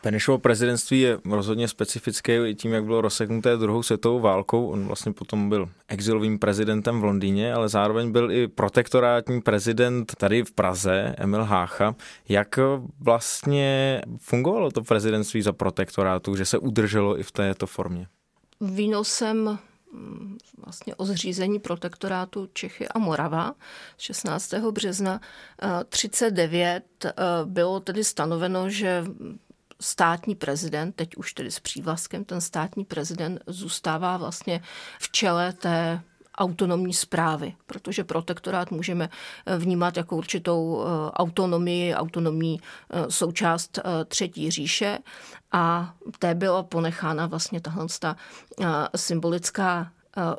Benešovo 0.04 0.38
prezidentství 0.38 1.00
je 1.00 1.20
rozhodně 1.26 1.68
specifické 1.68 2.50
i 2.50 2.56
tím, 2.56 2.74
jak 2.74 2.84
bylo 2.84 3.02
rozseknuté 3.02 3.58
druhou 3.58 3.84
světovou 3.84 4.20
válkou. 4.20 4.68
On 4.68 4.86
vlastně 4.86 5.14
potom 5.14 5.50
byl 5.50 5.70
exilovým 5.88 6.40
prezidentem 6.40 7.02
v 7.02 7.04
Londýně, 7.04 7.54
ale 7.54 7.70
zároveň 7.70 8.12
byl 8.12 8.32
i 8.32 8.48
protektorátní 8.48 9.42
prezident 9.42 10.16
tady 10.16 10.44
v 10.44 10.52
Praze, 10.52 11.16
Emil 11.18 11.44
Hácha. 11.44 11.96
Jak 12.30 12.60
vlastně 13.00 14.02
fungovalo 14.18 14.72
to 14.72 14.84
prezidentství 14.84 15.42
za 15.42 15.54
protektorátu, 15.54 16.36
že 16.36 16.46
se 16.46 16.58
udrželo 16.58 17.20
i 17.20 17.24
v 17.24 17.32
této 17.32 17.68
formě? 17.68 18.08
Výnosem 18.62 19.60
mm, 19.94 20.38
vlastně 20.66 20.96
o 20.96 21.06
zřízení 21.06 21.60
protektorátu 21.60 22.50
Čechy 22.54 22.88
a 22.88 23.00
Morava 23.00 23.54
16. 23.98 24.54
března 24.54 25.22
39 25.90 26.84
eh, 27.06 27.14
bylo 27.46 27.80
tedy 27.80 28.04
stanoveno, 28.04 28.70
že 28.70 29.04
státní 29.82 30.36
prezident, 30.36 30.96
teď 30.96 31.16
už 31.16 31.34
tedy 31.34 31.52
s 31.52 31.60
přívlastkem, 31.60 32.26
ten 32.26 32.42
státní 32.42 32.86
prezident 32.86 33.42
zůstává 33.48 34.18
vlastně 34.18 34.62
v 35.00 35.12
čele 35.12 35.54
té 35.54 36.02
autonomní 36.40 36.94
zprávy, 36.94 37.56
protože 37.66 38.04
protektorát 38.04 38.72
můžeme 38.72 39.10
eh, 39.46 39.58
vnímat 39.58 39.98
jako 39.98 40.18
určitou 40.18 40.82
eh, 40.82 41.12
autonomii, 41.12 41.96
autonomní 41.96 42.62
eh, 42.90 43.12
součást 43.12 43.80
třetí 44.08 44.52
říše. 44.52 44.98
A 45.52 45.94
té 46.20 46.36
byla 46.36 46.64
ponechána 46.64 47.28
vlastně 47.28 47.62
tahle 47.62 47.88
symbolická 48.96 49.92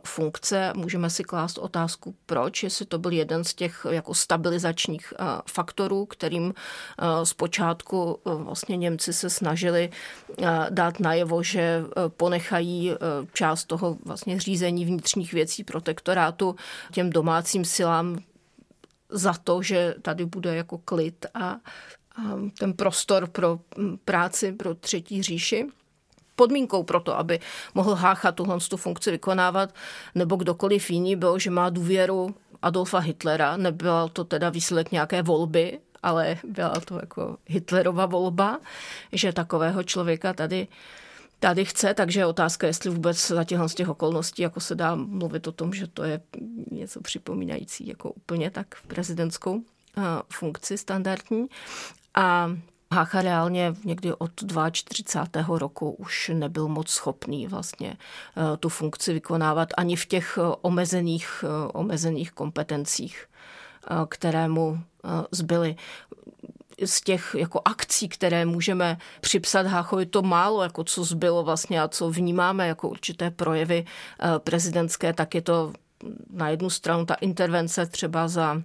funkce. 0.06 0.72
Můžeme 0.76 1.10
si 1.10 1.24
klást 1.24 1.58
otázku, 1.58 2.14
proč, 2.26 2.62
jestli 2.62 2.86
to 2.86 2.98
byl 2.98 3.12
jeden 3.12 3.44
z 3.44 3.54
těch 3.54 3.86
jako 3.90 4.14
stabilizačních 4.14 5.12
eh, 5.18 5.24
faktorů, 5.50 6.06
kterým 6.06 6.54
eh, 6.54 7.26
zpočátku 7.26 8.18
vlastně 8.24 8.76
Němci 8.76 9.12
se 9.12 9.30
snažili 9.30 9.90
dát 10.70 11.00
najevo, 11.00 11.42
že 11.42 11.82
ponechají 12.08 12.92
část 13.32 13.64
toho 13.64 13.96
vlastně 14.04 14.40
řízení 14.40 14.84
vnitřních 14.84 15.32
věcí 15.32 15.64
protektorátu 15.64 16.56
těm 16.92 17.10
domácím 17.10 17.64
silám 17.64 18.18
za 19.10 19.34
to, 19.44 19.62
že 19.62 19.94
tady 20.02 20.26
bude 20.26 20.56
jako 20.56 20.78
klid 20.78 21.26
a 21.34 21.56
ten 22.58 22.72
prostor 22.72 23.26
pro 23.26 23.60
hm, 23.78 23.98
práci 24.04 24.52
pro 24.52 24.74
třetí 24.74 25.22
říši 25.22 25.66
podmínkou 26.40 26.82
pro 26.82 27.00
to, 27.00 27.18
aby 27.18 27.40
mohl 27.74 27.94
Hácha 27.94 28.32
tuhle 28.32 28.56
tu 28.68 28.76
funkci 28.76 29.10
vykonávat, 29.10 29.74
nebo 30.14 30.36
kdokoliv 30.36 30.90
jiný 30.90 31.16
byl, 31.16 31.38
že 31.38 31.50
má 31.50 31.68
důvěru 31.68 32.34
Adolfa 32.62 32.98
Hitlera. 32.98 33.56
Nebyla 33.56 34.08
to 34.08 34.24
teda 34.24 34.48
výsledek 34.50 34.92
nějaké 34.92 35.22
volby, 35.22 35.78
ale 36.02 36.36
byla 36.44 36.80
to 36.80 36.94
jako 36.96 37.36
Hitlerova 37.46 38.06
volba, 38.06 38.58
že 39.12 39.32
takového 39.32 39.82
člověka 39.84 40.32
tady 40.32 40.68
tady 41.40 41.64
chce, 41.64 41.94
takže 41.94 42.20
je 42.20 42.26
otázka, 42.26 42.66
jestli 42.66 42.90
vůbec 42.90 43.26
za 43.26 43.44
těchhle 43.44 43.68
z 43.68 43.74
těch 43.74 43.88
okolností 43.88 44.42
jako 44.42 44.60
se 44.60 44.74
dá 44.74 44.94
mluvit 44.94 45.46
o 45.46 45.52
tom, 45.52 45.72
že 45.72 45.86
to 45.86 46.04
je 46.04 46.20
něco 46.70 47.00
připomínající 47.00 47.88
jako 47.88 48.12
úplně 48.12 48.50
tak 48.50 48.66
prezidentskou 48.86 49.60
funkci 50.32 50.78
standardní. 50.78 51.46
A 52.14 52.56
Hácha 52.94 53.22
reálně 53.22 53.74
někdy 53.84 54.14
od 54.14 54.30
42. 54.72 55.58
roku 55.58 55.90
už 55.90 56.30
nebyl 56.34 56.68
moc 56.68 56.90
schopný 56.90 57.46
vlastně 57.46 57.96
eh, 58.36 58.56
tu 58.56 58.68
funkci 58.68 59.12
vykonávat 59.12 59.68
ani 59.76 59.96
v 59.96 60.06
těch 60.06 60.38
eh, 60.38 60.56
omezených, 60.62 61.44
eh, 61.44 61.72
omezených 61.72 62.32
kompetencích, 62.32 63.26
které 64.08 64.48
mu 64.48 64.80
zbyly 65.30 65.76
z 66.84 67.00
těch 67.00 67.36
jako 67.38 67.60
akcí, 67.64 68.08
které 68.08 68.44
můžeme 68.44 68.98
připsat 69.20 69.66
Háchovi, 69.66 70.06
to 70.06 70.22
málo, 70.22 70.62
jako 70.62 70.84
co 70.84 71.04
zbylo 71.04 71.42
vlastně 71.42 71.82
a 71.82 71.88
co 71.88 72.10
vnímáme 72.10 72.68
jako 72.68 72.88
určité 72.88 73.30
projevy 73.30 73.84
prezidentské, 74.38 75.12
tak 75.12 75.34
je 75.34 75.42
to 75.42 75.72
na 76.30 76.48
jednu 76.48 76.70
stranu 76.70 77.06
ta 77.06 77.14
intervence 77.14 77.86
třeba 77.86 78.28
za 78.28 78.62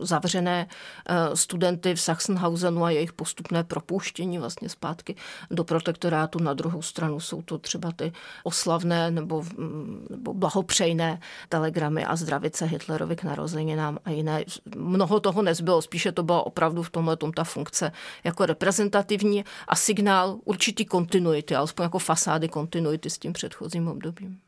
zavřené 0.00 0.66
eh, 1.08 1.36
studenty 1.36 1.94
v 1.94 2.00
Sachsenhausenu 2.00 2.84
a 2.84 2.90
jejich 2.90 3.12
postupné 3.12 3.64
propuštění 3.64 4.38
vlastně 4.38 4.68
zpátky 4.68 5.14
do 5.50 5.64
protektorátu. 5.64 6.42
Na 6.42 6.54
druhou 6.54 6.82
stranu 6.82 7.20
jsou 7.20 7.42
to 7.42 7.58
třeba 7.58 7.92
ty 7.92 8.12
oslavné 8.44 9.10
nebo, 9.10 9.42
mm, 9.42 10.06
nebo 10.10 10.34
blahopřejné 10.34 11.20
telegramy 11.48 12.04
a 12.04 12.16
zdravice 12.16 12.64
Hitlerovi 12.64 13.16
k 13.16 13.24
narozeninám 13.24 13.98
a 14.04 14.10
jiné. 14.10 14.44
Mnoho 14.76 15.20
toho 15.20 15.42
nezbylo, 15.42 15.82
spíše 15.82 16.12
to 16.12 16.22
byla 16.22 16.46
opravdu 16.46 16.82
v 16.82 16.90
tomhle 16.90 17.16
tom 17.16 17.32
ta 17.32 17.44
funkce 17.44 17.92
jako 18.24 18.46
reprezentativní 18.46 19.44
a 19.68 19.76
signál 19.76 20.38
určitý 20.44 20.84
kontinuity, 20.84 21.54
alespoň 21.54 21.82
jako 21.82 21.98
fasády 21.98 22.48
kontinuity 22.48 23.10
s 23.10 23.18
tím 23.18 23.32
předchozím 23.32 23.88
obdobím. 23.88 24.40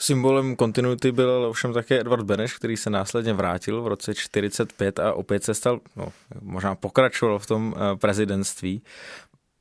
Symbolem 0.00 0.56
kontinuity 0.56 1.12
byl 1.12 1.46
ovšem 1.48 1.72
také 1.72 2.00
Edward 2.00 2.24
Beneš, 2.24 2.54
který 2.56 2.76
se 2.76 2.90
následně 2.90 3.32
vrátil 3.32 3.82
v 3.82 3.86
roce 3.86 4.14
45 4.14 4.98
a 4.98 5.12
opět 5.12 5.44
se 5.44 5.54
stal, 5.54 5.80
no, 5.96 6.08
možná 6.40 6.74
pokračoval 6.74 7.38
v 7.38 7.46
tom 7.46 7.74
eh, 7.76 7.96
prezidentství. 7.96 8.82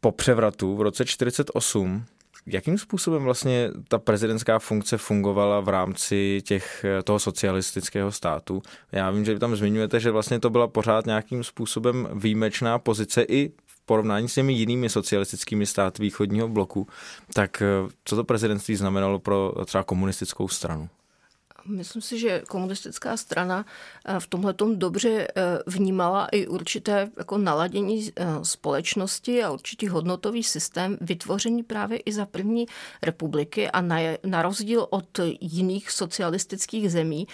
Po 0.01 0.11
převratu 0.11 0.75
v 0.75 0.81
roce 0.81 1.05
48 1.05 2.05
Jakým 2.45 2.77
způsobem 2.77 3.23
vlastně 3.23 3.69
ta 3.87 3.99
prezidentská 3.99 4.59
funkce 4.59 4.97
fungovala 4.97 5.59
v 5.59 5.69
rámci 5.69 6.41
těch, 6.45 6.85
eh, 6.85 7.03
toho 7.03 7.19
socialistického 7.19 8.11
státu? 8.11 8.61
Já 8.91 9.11
vím, 9.11 9.25
že 9.25 9.33
vy 9.33 9.39
tam 9.39 9.55
zmiňujete, 9.55 9.99
že 9.99 10.11
vlastně 10.11 10.39
to 10.39 10.49
byla 10.49 10.67
pořád 10.67 11.05
nějakým 11.05 11.43
způsobem 11.43 12.09
výjimečná 12.13 12.79
pozice 12.79 13.25
i 13.29 13.51
porovnání 13.89 14.29
s 14.29 14.33
těmi 14.33 14.53
jinými 14.53 14.89
socialistickými 14.89 15.65
státy 15.65 16.01
východního 16.01 16.47
bloku, 16.47 16.87
tak 17.33 17.61
eh, 17.61 17.65
co 18.05 18.15
to 18.15 18.23
prezidentství 18.23 18.75
znamenalo 18.75 19.19
pro 19.19 19.53
třeba 19.65 19.83
komunistickou 19.83 20.47
stranu? 20.47 20.89
Myslím 21.65 22.01
si, 22.01 22.19
že 22.19 22.43
komunistická 22.47 23.17
strana 23.17 23.65
eh, 24.05 24.19
v 24.19 24.27
tomhle 24.27 24.53
dobře 24.75 25.09
eh, 25.09 25.59
vnímala 25.67 26.27
i 26.31 26.47
určité 26.47 27.09
jako 27.17 27.37
naladění 27.37 28.11
společnosti 28.43 29.43
a 29.43 29.51
určitý 29.51 29.87
hodnotový 29.87 30.43
systém 30.43 30.97
vytvořený 31.01 31.63
právě 31.63 31.97
i 31.97 32.11
za 32.13 32.25
první 32.25 32.65
republiky 33.01 33.71
a 33.71 33.81
na, 33.81 33.97
na 34.23 34.41
rozdíl 34.41 34.87
od 34.89 35.19
jiných 35.41 35.91
socialistických 35.91 36.91
zemí 36.91 37.27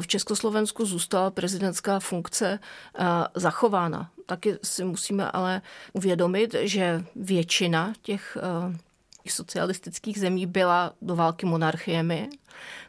v 0.00 0.06
Československu 0.06 0.86
zůstala 0.86 1.30
prezidentská 1.30 2.00
funkce 2.00 2.58
zachována. 3.34 4.10
Taky 4.26 4.58
si 4.62 4.84
musíme 4.84 5.30
ale 5.30 5.62
uvědomit, 5.92 6.54
že 6.60 7.04
většina 7.16 7.92
těch 8.02 8.38
eh, 8.40 8.78
socialistických 9.30 10.20
zemí 10.20 10.46
byla 10.46 10.92
do 11.02 11.16
války 11.16 11.46
monarchiemi 11.46 12.30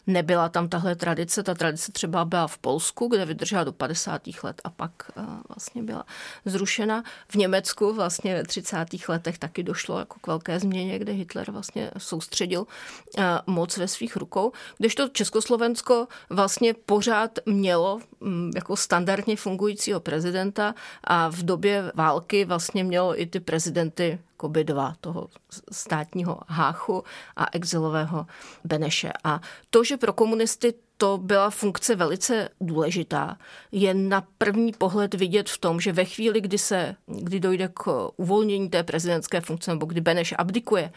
Nebyla 0.08 0.50
tam 0.50 0.70
tahle 0.70 0.96
tradice, 0.96 1.44
ta 1.44 1.54
tradice 1.54 1.92
třeba 1.92 2.26
byla 2.26 2.48
v 2.48 2.58
Polsku, 2.58 3.08
kde 3.08 3.26
vydržela 3.26 3.64
do 3.64 3.72
50. 3.72 4.22
let 4.44 4.62
a 4.64 4.70
pak 4.70 4.92
uh, 5.16 5.24
vlastně 5.50 5.84
byla 5.84 6.06
zrušena. 6.46 7.04
V 7.28 7.36
Německu 7.36 7.94
vlastně 7.94 8.36
ve 8.36 8.44
30. 8.44 8.86
letech 9.08 9.38
taky 9.38 9.64
došlo 9.64 10.00
jako 10.00 10.20
k 10.20 10.28
velké 10.28 10.60
změně, 10.60 11.00
kde 11.00 11.12
Hitler 11.12 11.52
vlastně 11.52 11.92
soustředil 11.98 12.62
uh, 12.62 13.24
moc 13.48 13.78
ve 13.78 13.88
svých 13.88 14.16
rukou, 14.16 14.52
kdežto 14.78 15.10
Československo 15.10 16.08
vlastně 16.30 16.74
pořád 16.74 17.40
mělo 17.46 18.00
um, 18.20 18.52
jako 18.56 18.78
standardně 18.78 19.38
fungujícího 19.38 20.00
prezidenta 20.00 20.76
a 21.04 21.30
v 21.30 21.44
době 21.44 21.92
války 21.96 22.46
vlastně 22.46 22.84
mělo 22.84 23.22
i 23.22 23.26
ty 23.26 23.40
prezidenty 23.40 24.20
dva, 24.64 24.96
toho 25.02 25.28
státního 25.72 26.40
Háchu 26.48 27.04
a 27.36 27.46
exilového 27.52 28.26
Beneše. 28.64 29.12
A 29.24 29.40
to, 29.70 29.84
že 29.84 29.98
pro 29.98 30.14
komunisty 30.14 30.74
to 30.98 31.18
byla 31.18 31.50
funkce 31.50 31.96
velice 31.96 32.50
důležitá, 32.62 33.38
je 33.72 33.94
na 33.94 34.28
první 34.38 34.72
pohled 34.74 35.14
vidět 35.14 35.50
v 35.50 35.58
tom, 35.58 35.80
že 35.80 35.92
ve 35.92 36.06
chvíli, 36.06 36.42
kdy, 36.42 36.58
se, 36.58 36.96
kdy 37.08 37.40
dojde 37.40 37.70
k 37.74 38.10
uvolnění 38.18 38.70
té 38.70 38.84
prezidentské 38.84 39.42
funkce 39.42 39.72
nebo 39.72 39.86
kdy 39.86 40.02
Beneš 40.02 40.34
abdikuje, 40.38 40.92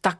tak 0.00 0.18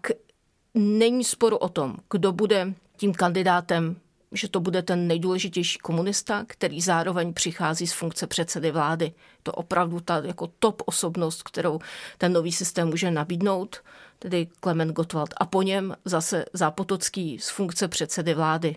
není 0.74 1.24
sporu 1.24 1.56
o 1.56 1.68
tom, 1.68 1.96
kdo 2.10 2.32
bude 2.32 2.74
tím 2.96 3.14
kandidátem 3.14 3.96
že 4.32 4.48
to 4.48 4.60
bude 4.60 4.82
ten 4.82 5.06
nejdůležitější 5.06 5.78
komunista, 5.78 6.44
který 6.48 6.80
zároveň 6.80 7.34
přichází 7.34 7.86
z 7.86 7.92
funkce 7.92 8.26
předsedy 8.26 8.70
vlády. 8.70 9.12
To 9.42 9.52
opravdu 9.52 10.00
ta 10.00 10.22
jako 10.24 10.46
top 10.58 10.82
osobnost, 10.86 11.42
kterou 11.42 11.78
ten 12.18 12.32
nový 12.32 12.52
systém 12.52 12.88
může 12.88 13.10
nabídnout, 13.10 13.82
tedy 14.18 14.48
Klement 14.60 14.92
Gottwald. 14.92 15.34
A 15.36 15.46
po 15.46 15.62
něm 15.62 15.96
zase 16.04 16.44
Zápotocký 16.52 17.38
z 17.38 17.48
funkce 17.50 17.88
předsedy 17.88 18.34
vlády 18.34 18.76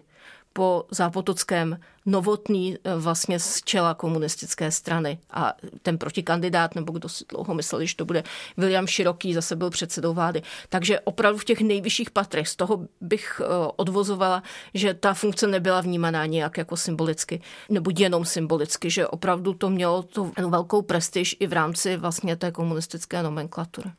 po 0.53 0.85
Zápotockém 0.91 1.79
novotný 2.09 2.77
eh, 2.83 2.95
vlastně 2.95 3.39
z 3.39 3.61
čela 3.61 3.93
komunistické 3.93 4.71
strany 4.71 5.19
a 5.31 5.53
ten 5.81 5.97
protikandidát, 5.97 6.75
nebo 6.75 6.93
kdo 6.93 7.09
si 7.09 7.25
dlouho 7.29 7.53
myslel, 7.53 7.85
že 7.85 7.95
to 7.95 8.05
bude 8.05 8.23
William 8.57 8.87
Široký, 8.87 9.33
zase 9.33 9.55
byl 9.55 9.69
předsedou 9.69 10.13
vlády. 10.13 10.41
Takže 10.69 10.99
opravdu 10.99 11.39
v 11.39 11.45
těch 11.45 11.61
nejvyšších 11.61 12.11
patrech 12.11 12.47
z 12.47 12.55
toho 12.55 12.87
bych 13.01 13.41
eh, 13.43 13.47
odvozovala, 13.75 14.43
že 14.73 14.93
ta 14.93 15.13
funkce 15.13 15.47
nebyla 15.47 15.81
vnímaná 15.81 16.25
nějak 16.25 16.57
jako 16.57 16.77
symbolicky, 16.77 17.41
nebo 17.69 17.91
jenom 17.97 18.25
symbolicky, 18.25 18.89
že 18.89 19.07
opravdu 19.07 19.53
to 19.53 19.69
mělo 19.69 20.03
tu 20.03 20.33
velkou 20.47 20.81
prestiž 20.81 21.35
i 21.39 21.47
v 21.47 21.53
rámci 21.53 21.97
vlastně 21.97 22.35
té 22.35 22.51
komunistické 22.51 23.23
nomenklatury. 23.23 23.91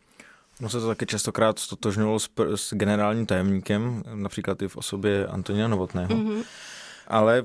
No 0.61 0.69
se 0.69 0.81
to 0.81 0.87
taky 0.87 1.07
častokrát 1.07 1.59
stotožňovalo 1.59 2.19
s, 2.19 2.29
s 2.55 2.75
generálním 2.75 3.27
tajemníkem, 3.27 4.03
například 4.15 4.63
i 4.63 4.69
v 4.69 4.77
osobě 4.77 5.27
Antonia 5.27 5.69
Novotného. 5.69 6.15
Mm-hmm. 6.15 6.45
Ale 7.11 7.45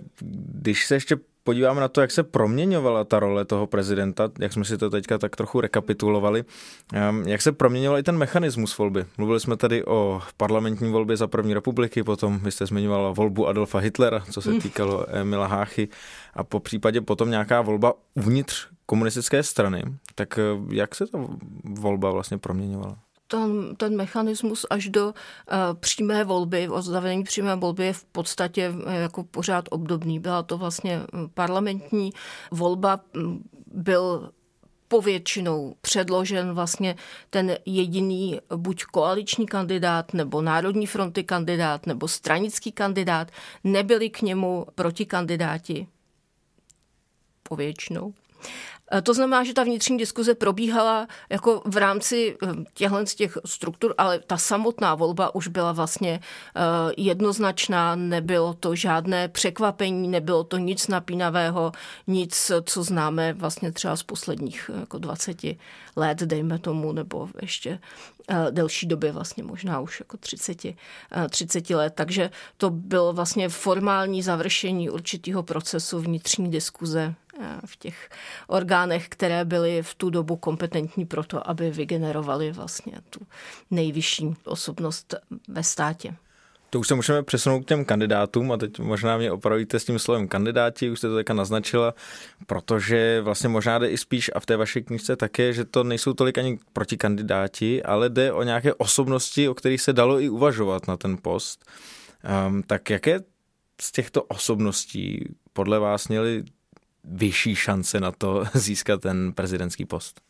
když 0.61 0.85
se 0.85 0.95
ještě 0.95 1.17
podíváme 1.45 1.81
na 1.81 1.87
to, 1.87 2.01
jak 2.01 2.11
se 2.11 2.23
proměňovala 2.23 3.03
ta 3.03 3.19
role 3.19 3.45
toho 3.45 3.67
prezidenta, 3.67 4.31
jak 4.39 4.53
jsme 4.53 4.65
si 4.65 4.77
to 4.77 4.89
teďka 4.89 5.17
tak 5.17 5.35
trochu 5.35 5.61
rekapitulovali, 5.61 6.45
ehm, 6.93 7.23
jak 7.27 7.41
se 7.41 7.51
proměňoval 7.51 7.99
i 7.99 8.03
ten 8.03 8.17
mechanismus 8.17 8.77
volby. 8.77 9.05
Mluvili 9.17 9.39
jsme 9.39 9.57
tady 9.57 9.85
o 9.85 10.21
parlamentní 10.37 10.91
volbě 10.91 11.17
za 11.17 11.27
první 11.27 11.53
republiky, 11.53 12.03
potom 12.03 12.39
vy 12.39 12.51
jste 12.51 12.65
zmiňovala 12.65 13.11
volbu 13.11 13.47
Adolfa 13.47 13.79
Hitlera, 13.79 14.23
co 14.31 14.41
se 14.41 14.51
mm. 14.51 14.61
týkalo 14.61 15.05
Emila 15.09 15.47
Háchy, 15.47 15.87
a 16.33 16.43
po 16.43 16.59
případě 16.59 17.01
potom 17.01 17.29
nějaká 17.29 17.61
volba 17.61 17.93
uvnitř 18.13 18.67
komunistické 18.85 19.43
strany. 19.43 19.83
Tak 20.15 20.39
eh, 20.39 20.43
jak 20.75 20.95
se 20.95 21.07
ta 21.07 21.17
volba 21.63 22.11
vlastně 22.11 22.37
proměňovala? 22.37 22.97
Ten, 23.27 23.75
ten 23.75 23.95
mechanismus 23.95 24.65
až 24.69 24.89
do 24.89 25.05
uh, 25.07 25.13
přímé 25.73 26.23
volby, 26.23 26.69
o 26.69 26.81
zavedení 26.81 27.23
přímé 27.23 27.55
volby 27.55 27.85
je 27.85 27.93
v 27.93 28.03
podstatě 28.03 28.69
uh, 28.69 28.93
jako 28.93 29.23
pořád 29.23 29.65
obdobný. 29.71 30.19
Byla 30.19 30.43
to 30.43 30.57
vlastně 30.57 30.99
hm, 30.99 31.29
parlamentní 31.33 32.11
volba, 32.51 32.99
hm, 33.17 33.49
byl 33.67 34.31
povětšinou 34.87 35.75
předložen 35.81 36.53
vlastně 36.53 36.95
ten 37.29 37.57
jediný 37.65 38.39
buď 38.55 38.83
koaliční 38.83 39.45
kandidát, 39.45 40.13
nebo 40.13 40.41
Národní 40.41 40.87
fronty 40.87 41.23
kandidát, 41.23 41.85
nebo 41.85 42.07
stranický 42.07 42.71
kandidát. 42.71 43.31
Nebyli 43.63 44.09
k 44.09 44.21
němu 44.21 44.65
protikandidáti 44.75 45.87
povětšinou. 47.43 48.13
Eh, 48.91 49.01
to 49.01 49.13
znamená, 49.13 49.43
že 49.43 49.53
ta 49.53 49.63
vnitřní 49.63 49.97
diskuze 49.97 50.35
probíhala 50.35 51.07
jako 51.29 51.61
v 51.65 51.77
rámci 51.77 52.37
eh, 52.43 52.47
těchto 52.73 53.05
z 53.05 53.15
těch 53.15 53.37
struktur, 53.45 53.93
ale 53.97 54.19
ta 54.19 54.37
samotná 54.37 54.95
volba 54.95 55.35
už 55.35 55.47
byla 55.47 55.71
vlastně 55.71 56.19
eh, 56.55 56.61
jednoznačná, 56.97 57.95
nebylo 57.95 58.53
to 58.53 58.75
žádné 58.75 59.27
překvapení, 59.27 60.07
nebylo 60.07 60.43
to 60.43 60.57
nic 60.57 60.87
napínavého, 60.87 61.71
nic, 62.07 62.51
co 62.63 62.83
známe 62.83 63.33
vlastně 63.33 63.71
třeba 63.71 63.95
z 63.95 64.03
posledních 64.03 64.71
jako 64.79 64.97
20 64.97 65.37
let, 65.95 66.17
dejme 66.17 66.59
tomu, 66.59 66.91
nebo 66.91 67.29
ještě 67.41 67.79
delší 68.51 68.87
doby, 68.87 69.11
vlastně 69.11 69.43
možná 69.43 69.79
už 69.79 69.99
jako 69.99 70.17
30, 70.17 70.57
30 71.29 71.69
let. 71.69 71.93
Takže 71.95 72.29
to 72.57 72.69
bylo 72.69 73.13
vlastně 73.13 73.49
formální 73.49 74.23
završení 74.23 74.89
určitého 74.89 75.43
procesu 75.43 75.99
vnitřní 75.99 76.51
diskuze 76.51 77.15
v 77.65 77.77
těch 77.77 78.09
orgánech, 78.47 79.09
které 79.09 79.45
byly 79.45 79.83
v 79.83 79.95
tu 79.95 80.09
dobu 80.09 80.35
kompetentní 80.35 81.05
pro 81.05 81.23
to, 81.23 81.49
aby 81.49 81.71
vygenerovali 81.71 82.51
vlastně 82.51 82.93
tu 83.09 83.19
nejvyšší 83.71 84.33
osobnost 84.43 85.15
ve 85.47 85.63
státě. 85.63 86.15
To 86.69 86.79
už 86.79 86.87
se 86.87 86.95
můžeme 86.95 87.23
přesunout 87.23 87.61
k 87.61 87.67
těm 87.67 87.85
kandidátům 87.85 88.51
a 88.51 88.57
teď 88.57 88.79
možná 88.79 89.17
mě 89.17 89.31
opravíte 89.31 89.79
s 89.79 89.85
tím 89.85 89.99
slovem 89.99 90.27
kandidáti, 90.27 90.89
už 90.89 90.99
jste 90.99 91.07
to 91.07 91.15
teďka 91.15 91.33
naznačila, 91.33 91.93
protože 92.47 93.21
vlastně 93.21 93.49
možná 93.49 93.79
jde 93.79 93.89
i 93.89 93.97
spíš 93.97 94.31
a 94.35 94.39
v 94.39 94.45
té 94.45 94.57
vaší 94.57 94.83
knižce 94.83 95.15
také, 95.15 95.53
že 95.53 95.65
to 95.65 95.83
nejsou 95.83 96.13
tolik 96.13 96.37
ani 96.37 96.59
protikandidáti, 96.73 97.83
ale 97.83 98.09
jde 98.09 98.33
o 98.33 98.43
nějaké 98.43 98.73
osobnosti, 98.73 99.49
o 99.49 99.53
kterých 99.53 99.81
se 99.81 99.93
dalo 99.93 100.19
i 100.19 100.29
uvažovat 100.29 100.87
na 100.87 100.97
ten 100.97 101.17
post. 101.21 101.65
Um, 102.47 102.63
tak 102.63 102.89
jaké 102.89 103.19
z 103.81 103.91
těchto 103.91 104.23
osobností 104.23 105.35
podle 105.53 105.79
vás 105.79 106.07
měly 106.07 106.43
vyšší 107.07 107.55
šance 107.55 107.99
na 107.99 108.11
to 108.11 108.43
získat 108.53 109.01
ten 109.01 109.33
prezidentský 109.33 109.85
post? 109.85 110.21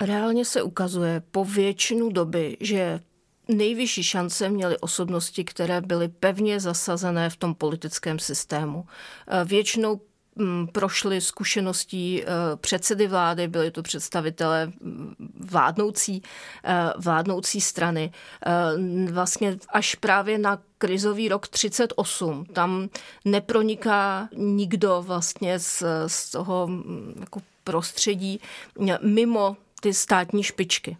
Reálně 0.00 0.44
se 0.44 0.62
ukazuje 0.62 1.22
po 1.30 1.44
většinu 1.44 2.08
doby, 2.08 2.56
že 2.60 3.00
nejvyšší 3.48 4.02
šance 4.02 4.48
měly 4.48 4.78
osobnosti, 4.78 5.44
které 5.44 5.80
byly 5.80 6.08
pevně 6.08 6.60
zasazené 6.60 7.30
v 7.30 7.36
tom 7.36 7.54
politickém 7.54 8.18
systému. 8.18 8.86
Většinou 9.44 10.00
mm, 10.38 10.66
prošly 10.66 11.20
zkušeností 11.20 12.22
eh, 12.22 12.26
předsedy 12.56 13.06
vlády, 13.06 13.48
byli 13.48 13.70
to 13.70 13.82
představitelé 13.82 14.66
mm, 14.66 15.14
vládnoucí, 15.40 16.22
eh, 16.64 16.92
vládnoucí 16.96 17.60
strany. 17.60 18.12
Eh, 18.46 19.12
vlastně 19.12 19.58
až 19.68 19.94
právě 19.94 20.38
na 20.38 20.58
krizový 20.78 21.28
rok 21.28 21.48
38. 21.48 22.44
Tam 22.44 22.88
neproniká 23.24 24.28
nikdo 24.36 25.02
vlastně 25.06 25.58
z, 25.58 25.82
z 26.06 26.30
toho 26.30 26.66
mm, 26.66 27.14
jako 27.20 27.40
prostředí 27.64 28.40
mimo 29.02 29.56
ty 29.80 29.94
státní 29.94 30.42
špičky 30.42 30.96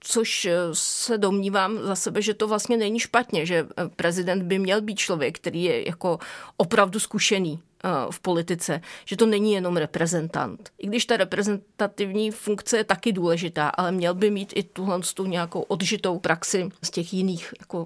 což 0.00 0.48
se 0.72 1.18
domnívám 1.18 1.78
za 1.82 1.94
sebe, 1.94 2.22
že 2.22 2.34
to 2.34 2.48
vlastně 2.48 2.76
není 2.76 3.00
špatně, 3.00 3.46
že 3.46 3.66
prezident 3.96 4.42
by 4.42 4.58
měl 4.58 4.80
být 4.80 4.98
člověk, 4.98 5.38
který 5.38 5.62
je 5.62 5.88
jako 5.88 6.18
opravdu 6.56 7.00
zkušený 7.00 7.62
v 8.10 8.20
politice, 8.20 8.80
že 9.04 9.16
to 9.16 9.26
není 9.26 9.52
jenom 9.52 9.76
reprezentant. 9.76 10.70
I 10.78 10.86
když 10.86 11.06
ta 11.06 11.16
reprezentativní 11.16 12.30
funkce 12.30 12.76
je 12.76 12.84
taky 12.84 13.12
důležitá, 13.12 13.68
ale 13.68 13.92
měl 13.92 14.14
by 14.14 14.30
mít 14.30 14.52
i 14.56 14.62
tuhle 14.62 15.00
tu 15.14 15.26
nějakou 15.26 15.60
odžitou 15.60 16.18
praxi 16.18 16.68
z 16.82 16.90
těch 16.90 17.14
jiných 17.14 17.54
jako, 17.60 17.84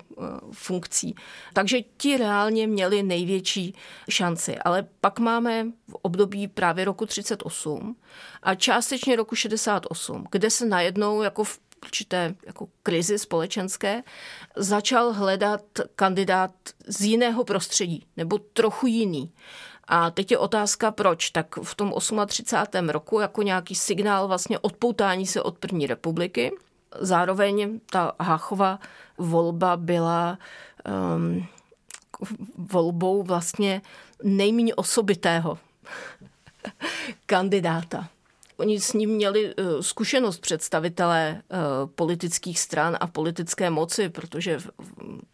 funkcí. 0.53 1.15
Takže 1.53 1.79
ti 1.97 2.17
reálně 2.17 2.67
měli 2.67 3.03
největší 3.03 3.75
šanci. 4.09 4.59
Ale 4.59 4.87
pak 5.01 5.19
máme 5.19 5.65
v 5.89 5.97
období 6.03 6.49
právě 6.49 6.85
roku 6.85 7.07
38 7.07 7.97
a 8.43 8.55
částečně 8.55 9.17
roku 9.17 9.35
68, 9.35 10.27
kde 10.31 10.51
se 10.51 10.67
najednou 10.67 11.23
jako 11.23 11.45
v 11.45 11.59
určité 11.83 12.35
jako 12.47 12.69
krizi 12.83 13.19
společenské, 13.19 14.03
začal 14.57 15.13
hledat 15.13 15.63
kandidát 15.97 16.55
z 16.87 17.01
jiného 17.01 17.45
prostředí, 17.45 18.07
nebo 18.17 18.39
trochu 18.39 18.87
jiný. 18.87 19.33
A 19.89 20.11
teď 20.11 20.31
je 20.31 20.39
otázka, 20.39 20.91
proč. 20.91 21.31
Tak 21.31 21.57
v 21.63 21.75
tom 21.75 21.95
38. 22.27 22.89
roku 22.89 23.21
jako 23.21 23.43
nějaký 23.43 23.75
signál 23.75 24.29
vlastně 24.29 24.59
odpoutání 24.59 25.27
se 25.27 25.43
od 25.43 25.59
první 25.59 25.87
republiky. 25.87 26.53
Zároveň 27.01 27.81
ta 27.91 28.13
Háchova 28.21 28.79
volba 29.19 29.77
byla 29.77 30.39
um, 31.17 31.47
volbou 32.57 33.23
vlastně 33.23 33.83
nejméně 34.23 34.75
osobitého 34.75 35.59
kandidáta. 37.27 38.09
Oni 38.57 38.81
s 38.81 38.93
ním 38.93 39.11
měli 39.11 39.55
uh, 39.55 39.81
zkušenost 39.81 40.39
představitelé 40.39 41.43
uh, 41.51 41.91
politických 41.95 42.61
stran 42.61 42.97
a 43.01 43.07
politické 43.07 43.71
moci, 43.71 44.09
protože 44.09 44.59
v 44.59 44.71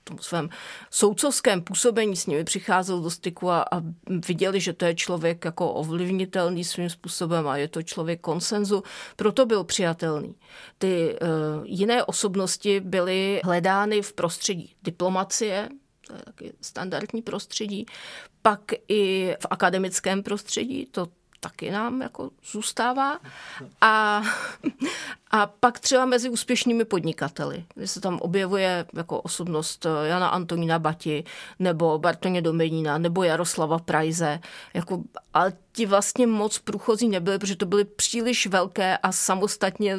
tom 0.04 0.18
svém 0.18 0.48
soucovském 0.90 1.62
působení 1.62 2.16
s 2.16 2.26
nimi 2.26 2.44
přicházel 2.44 3.00
do 3.00 3.10
styku 3.10 3.50
a, 3.50 3.62
a 3.62 3.82
viděli, 4.28 4.60
že 4.60 4.72
to 4.72 4.84
je 4.84 4.94
člověk 4.94 5.44
jako 5.44 5.72
ovlivnitelný 5.72 6.64
svým 6.64 6.90
způsobem 6.90 7.48
a 7.48 7.56
je 7.56 7.68
to 7.68 7.82
člověk 7.82 8.20
konsenzu, 8.20 8.82
proto 9.16 9.46
byl 9.46 9.64
přijatelný. 9.64 10.34
Ty 10.78 11.18
uh, 11.22 11.28
jiné 11.64 12.04
osobnosti 12.04 12.80
byly 12.80 13.40
hledány 13.44 14.02
v 14.02 14.12
prostředí 14.12 14.74
diplomacie, 14.82 15.68
to 16.06 16.14
je 16.14 16.22
taky 16.22 16.52
standardní 16.60 17.22
prostředí, 17.22 17.86
pak 18.42 18.60
i 18.88 19.34
v 19.40 19.46
akademickém 19.50 20.22
prostředí, 20.22 20.86
to 20.86 21.08
taky 21.42 21.70
nám 21.70 22.02
jako 22.02 22.30
zůstává. 22.52 23.18
A, 23.80 24.22
a 25.30 25.46
pak 25.46 25.78
třeba 25.78 26.04
mezi 26.06 26.28
úspěšnými 26.28 26.84
podnikateli, 26.84 27.64
kdy 27.74 27.88
se 27.88 28.00
tam 28.00 28.18
objevuje 28.18 28.86
jako 28.94 29.20
osobnost 29.20 29.86
Jana 30.04 30.28
Antonína 30.28 30.78
Bati, 30.78 31.24
nebo 31.58 31.98
Bartoně 31.98 32.42
Domenína, 32.42 32.98
nebo 32.98 33.22
Jaroslava 33.22 33.78
Prajze. 33.78 34.40
Jako, 34.74 35.02
ale 35.34 35.52
ti 35.72 35.86
vlastně 35.86 36.26
moc 36.26 36.58
průchozí 36.58 37.08
nebyli, 37.08 37.38
protože 37.38 37.56
to 37.56 37.66
byly 37.66 37.84
příliš 37.84 38.46
velké 38.46 38.96
a 38.96 39.12
samostatně 39.12 39.96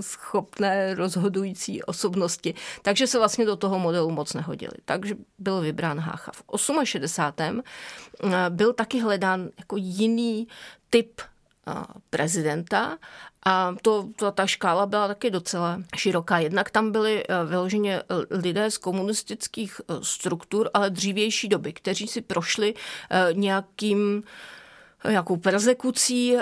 schopné 0.00 0.94
rozhodující 0.94 1.82
osobnosti. 1.82 2.54
Takže 2.82 3.06
se 3.06 3.18
vlastně 3.18 3.44
do 3.44 3.56
toho 3.56 3.78
modelu 3.78 4.10
moc 4.10 4.34
nehodili. 4.34 4.74
Takže 4.84 5.14
byl 5.38 5.60
vybrán 5.60 6.00
Hácha. 6.00 6.32
V 6.32 6.42
68. 6.84 7.62
Eh, 8.24 8.30
byl 8.48 8.72
taky 8.72 9.00
hledán 9.00 9.48
jako 9.58 9.76
jiný 9.76 10.48
typ 10.90 11.20
prezidenta 12.10 12.98
a 13.46 13.74
to, 13.82 14.08
to, 14.16 14.32
ta 14.32 14.46
škála 14.46 14.86
byla 14.86 15.08
taky 15.08 15.30
docela 15.30 15.82
široká. 15.96 16.38
Jednak 16.38 16.70
tam 16.70 16.92
byli 16.92 17.24
e, 17.24 17.44
vyloženě 17.44 17.94
e, 17.94 18.02
lidé 18.30 18.70
z 18.70 18.78
komunistických 18.78 19.80
e, 19.80 19.94
struktur, 20.02 20.70
ale 20.74 20.90
dřívější 20.90 21.48
doby, 21.48 21.72
kteří 21.72 22.08
si 22.08 22.20
prošli 22.20 22.74
nějakým 23.32 24.22
nějakou 25.08 25.36
persekucí, 25.36 26.36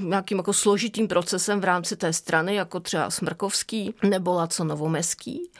nějakým 0.00 0.38
jako 0.38 0.52
složitým 0.52 1.08
procesem 1.08 1.60
v 1.60 1.64
rámci 1.64 1.96
té 1.96 2.12
strany, 2.12 2.54
jako 2.54 2.80
třeba 2.80 3.10
Smrkovský 3.10 3.94
nebo 4.02 4.34
Laco 4.34 4.64
Novomeský, 4.64 5.50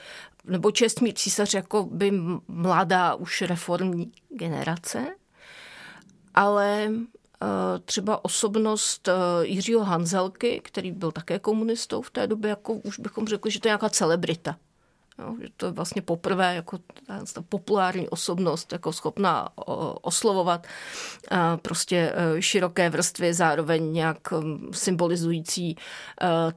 nebo 0.45 0.71
Čestmír 0.71 1.15
císař 1.15 1.55
jako 1.55 1.85
by 1.85 2.13
mladá 2.49 3.15
už 3.15 3.43
reformní 3.43 4.13
generace, 4.29 5.07
ale 6.35 6.91
Eh, 7.43 7.79
třeba 7.79 8.25
osobnost 8.25 9.09
eh, 9.09 9.13
Jiřího 9.43 9.85
Hanzelky, 9.85 10.61
který 10.65 10.93
byl 10.93 11.13
také 11.13 11.39
komunistou 11.39 12.03
v 12.03 12.11
té 12.11 12.27
době, 12.27 12.49
jako 12.49 12.73
už 12.73 12.99
bychom 12.99 13.27
řekli, 13.27 13.51
že 13.51 13.61
to 13.61 13.69
je 13.69 13.71
nějaká 13.71 13.89
celebrita. 13.89 14.57
Jo, 15.19 15.35
že 15.41 15.49
to 15.57 15.67
je 15.67 15.73
vlastně 15.73 16.03
poprvé 16.03 16.55
jako 16.55 16.79
ta, 17.07 17.25
ta 17.33 17.43
populární 17.49 18.09
osobnost, 18.09 18.73
jako 18.73 18.93
schopná 18.93 19.49
oslovovat 20.03 20.67
prostě 21.63 22.13
e, 22.15 22.43
široké 22.43 22.91
vrstvy, 22.91 23.35
zároveň 23.35 23.93
nějak 23.93 24.19
symbolizující 24.73 25.71
e, 25.71 25.77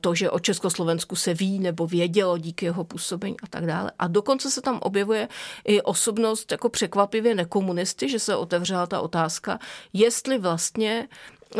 to, 0.02 0.16
že 0.16 0.30
o 0.30 0.40
Československu 0.40 1.16
se 1.16 1.34
ví 1.34 1.60
nebo 1.60 1.88
vědělo 1.88 2.38
díky 2.38 2.66
jeho 2.66 2.84
působení 2.84 3.36
a 3.44 3.48
tak 3.50 3.66
dále. 3.66 3.92
A 4.00 4.08
dokonce 4.08 4.52
se 4.52 4.62
tam 4.62 4.80
objevuje 4.82 5.28
i 5.66 5.82
osobnost 5.82 6.52
jako 6.52 6.70
překvapivě 6.70 7.36
nekomunisty, 7.36 8.10
že 8.10 8.20
se 8.20 8.36
otevřela 8.36 8.88
ta 8.88 9.02
otázka, 9.02 9.60
jestli 9.94 10.38
vlastně 10.38 11.08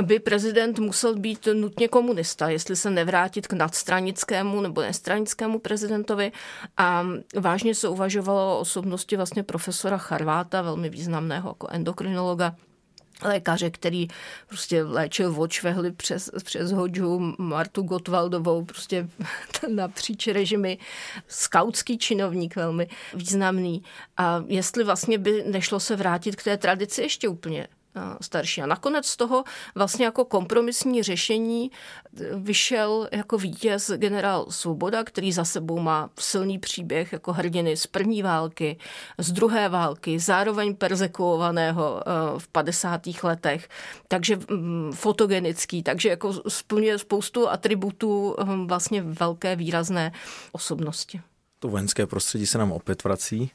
by 0.02 0.20
prezident 0.20 0.80
musel 0.80 1.16
být 1.16 1.48
nutně 1.54 1.88
komunista, 1.88 2.50
jestli 2.50 2.76
se 2.76 2.90
nevrátit 2.90 3.48
k 3.48 3.54
nadstranickému 3.54 4.62
nebo 4.62 4.82
nestranickému 4.82 5.60
prezidentovi. 5.60 6.32
A 6.78 7.06
vážně 7.40 7.76
se 7.76 7.90
uvažovalo 7.90 8.58
o 8.58 8.60
osobnosti 8.60 9.18
vlastně 9.18 9.44
profesora 9.44 9.98
Charváta, 9.98 10.62
velmi 10.62 10.90
významného 10.90 11.50
jako 11.50 11.68
endokrinologa, 11.68 12.56
lékaře, 13.24 13.70
který 13.70 14.08
prostě 14.48 14.84
léčil 14.84 15.34
vočvehly 15.34 15.92
přes, 15.92 16.30
přes 16.44 16.72
Hodžu, 16.72 17.34
Martu 17.38 17.82
Gotwaldovou, 17.82 18.66
prostě 18.66 19.10
napříč 19.76 20.28
režimy, 20.28 20.78
skautský 21.28 21.98
činovník 21.98 22.56
velmi 22.56 22.88
významný. 23.14 23.84
A 24.18 24.44
jestli 24.48 24.84
vlastně 24.84 25.18
by 25.18 25.44
nešlo 25.48 25.80
se 25.80 25.96
vrátit 25.96 26.36
k 26.36 26.44
té 26.44 26.58
tradici 26.58 27.02
ještě 27.02 27.28
úplně 27.28 27.68
starší. 28.22 28.62
A 28.62 28.66
nakonec 28.66 29.08
z 29.08 29.18
toho 29.18 29.44
vlastně 29.76 30.06
jako 30.06 30.26
kompromisní 30.26 31.04
řešení 31.04 31.72
vyšel 32.36 33.10
jako 33.12 33.38
vítěz 33.38 33.92
generál 33.92 34.46
Svoboda, 34.50 35.04
který 35.04 35.32
za 35.32 35.46
sebou 35.46 35.80
má 35.80 36.10
silný 36.20 36.60
příběh 36.60 37.14
jako 37.14 37.34
hrdiny 37.34 37.78
z 37.78 37.88
první 37.88 38.24
války, 38.24 38.78
z 39.18 39.32
druhé 39.32 39.70
války, 39.70 40.20
zároveň 40.20 40.76
persekuovaného 40.76 42.04
v 42.38 42.48
50. 42.48 43.02
letech, 43.24 43.70
takže 44.08 44.40
fotogenický, 44.94 45.84
takže 45.84 46.10
jako 46.10 46.34
splňuje 46.50 46.98
spoustu 46.98 47.50
atributů 47.50 48.36
hm, 48.44 48.68
vlastně 48.68 49.02
velké 49.02 49.56
výrazné 49.56 50.12
osobnosti. 50.52 51.22
To 51.60 51.68
vojenské 51.68 52.08
prostředí 52.08 52.46
se 52.46 52.58
nám 52.58 52.72
opět 52.72 53.04
vrací. 53.04 53.52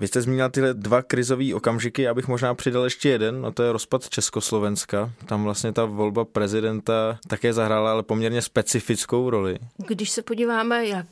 Vy 0.00 0.08
jste 0.08 0.22
zmínila 0.22 0.48
tyhle 0.48 0.74
dva 0.74 1.02
krizové 1.02 1.54
okamžiky, 1.54 2.02
já 2.02 2.14
bych 2.14 2.28
možná 2.28 2.54
přidal 2.54 2.84
ještě 2.84 3.08
jeden, 3.08 3.46
a 3.46 3.50
to 3.50 3.62
je 3.62 3.72
rozpad 3.72 4.08
Československa. 4.08 5.12
Tam 5.26 5.44
vlastně 5.44 5.72
ta 5.72 5.84
volba 5.84 6.24
prezidenta 6.24 7.18
také 7.28 7.52
zahrála, 7.52 7.90
ale 7.90 8.02
poměrně 8.02 8.42
specifickou 8.42 9.30
roli. 9.30 9.58
Když 9.86 10.10
se 10.10 10.22
podíváme, 10.22 10.86
jak 10.86 11.06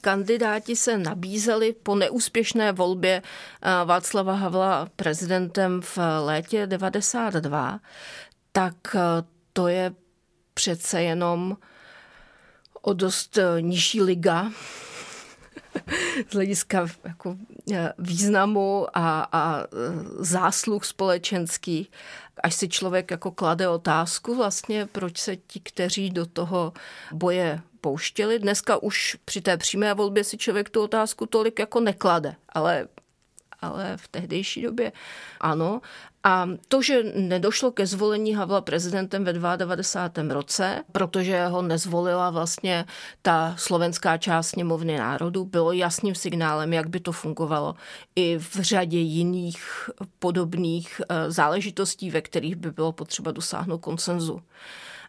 kandidáti 0.00 0.76
se 0.76 0.98
nabízeli 0.98 1.72
po 1.82 1.94
neúspěšné 1.94 2.72
volbě 2.72 3.22
eh, 3.22 3.84
Václava 3.84 4.34
Havla 4.34 4.88
prezidentem 4.96 5.80
v 5.82 5.98
létě 6.24 6.66
92, 6.66 7.80
tak 8.52 8.74
eh, 8.94 9.00
to 9.52 9.68
je 9.68 9.94
přece 10.54 11.02
jenom 11.02 11.56
o 12.82 12.92
dost 12.92 13.38
eh, 13.38 13.62
nižší 13.62 14.02
liga 14.02 14.52
z 16.30 16.34
hlediska 16.34 16.86
jako 17.04 17.36
významu 17.98 18.86
a, 18.94 19.28
a 19.32 19.60
e, 19.60 19.66
zásluh 20.18 20.84
společenských, 20.84 21.90
až 22.42 22.54
si 22.54 22.68
člověk 22.68 23.10
jako 23.10 23.30
klade 23.30 23.68
otázku 23.68 24.34
vlastně, 24.34 24.86
proč 24.92 25.18
se 25.18 25.36
ti, 25.36 25.60
kteří 25.60 26.10
do 26.10 26.26
toho 26.26 26.72
boje 27.12 27.60
pouštěli. 27.80 28.38
Dneska 28.38 28.82
už 28.82 29.16
při 29.24 29.40
té 29.40 29.56
přímé 29.56 29.94
volbě 29.94 30.24
si 30.24 30.38
člověk 30.38 30.70
tu 30.70 30.82
otázku 30.82 31.26
tolik 31.26 31.58
jako 31.58 31.80
neklade, 31.80 32.34
ale 32.48 32.88
ale 33.66 33.96
v 33.96 34.08
tehdejší 34.08 34.62
době 34.62 34.92
ano. 35.40 35.80
A 36.24 36.48
to, 36.68 36.82
že 36.82 37.02
nedošlo 37.14 37.70
ke 37.70 37.86
zvolení 37.86 38.34
Havla 38.34 38.60
prezidentem 38.60 39.24
ve 39.24 39.32
92. 39.32 40.34
roce, 40.34 40.84
protože 40.92 41.46
ho 41.46 41.62
nezvolila 41.62 42.30
vlastně 42.30 42.84
ta 43.22 43.54
slovenská 43.58 44.16
část 44.16 44.48
sněmovny 44.48 44.98
národů, 44.98 45.44
bylo 45.44 45.72
jasným 45.72 46.14
signálem, 46.14 46.72
jak 46.72 46.88
by 46.88 47.00
to 47.00 47.12
fungovalo 47.12 47.74
i 48.16 48.38
v 48.38 48.56
řadě 48.60 48.98
jiných 48.98 49.90
podobných 50.18 51.00
eh, 51.08 51.30
záležitostí, 51.30 52.10
ve 52.10 52.20
kterých 52.20 52.56
by 52.56 52.70
bylo 52.70 52.92
potřeba 52.92 53.30
dosáhnout 53.32 53.78
konsenzu. 53.78 54.40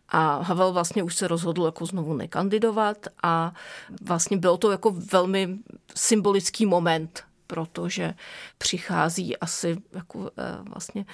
A 0.09 0.41
Havel 0.41 0.73
vlastně 0.73 1.03
už 1.03 1.15
se 1.15 1.27
rozhodl 1.27 1.65
jako 1.65 1.85
znovu 1.85 2.13
nekandidovat 2.13 2.97
a 3.23 3.53
vlastně 4.01 4.37
bylo 4.37 4.57
to 4.57 4.71
jako 4.71 4.91
velmi 5.11 5.57
symbolický 5.95 6.65
moment 6.65 7.23
protože 7.47 8.13
přichází 8.57 9.37
asi 9.37 9.77
jako 9.93 10.31
eh, 10.37 10.57
vlastně 10.69 11.05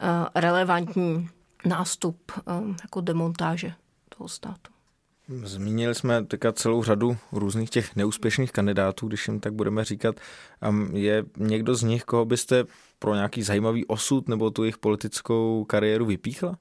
eh, 0.00 0.06
relevantní 0.34 1.28
nástup 1.64 2.32
eh, 2.38 2.42
jako 2.82 3.00
demontáže 3.00 3.72
toho 4.16 4.28
státu. 4.28 4.72
Zmínili 5.44 5.94
jsme 5.94 6.24
teďka 6.24 6.52
celou 6.52 6.82
řadu 6.82 7.16
různých 7.32 7.70
těch 7.70 7.96
neúspěšných 7.96 8.52
kandidátů, 8.52 9.08
když 9.08 9.28
jim 9.28 9.40
tak 9.40 9.52
budeme 9.54 9.84
říkat. 9.84 10.16
Je 10.92 11.24
někdo 11.36 11.74
z 11.74 11.82
nich, 11.82 12.04
koho 12.04 12.24
byste 12.24 12.64
pro 12.98 13.14
nějaký 13.14 13.42
zajímavý 13.42 13.86
osud 13.86 14.28
nebo 14.28 14.50
tu 14.50 14.64
jejich 14.64 14.78
politickou 14.78 15.64
kariéru 15.64 16.06
vypíchla? 16.06 16.58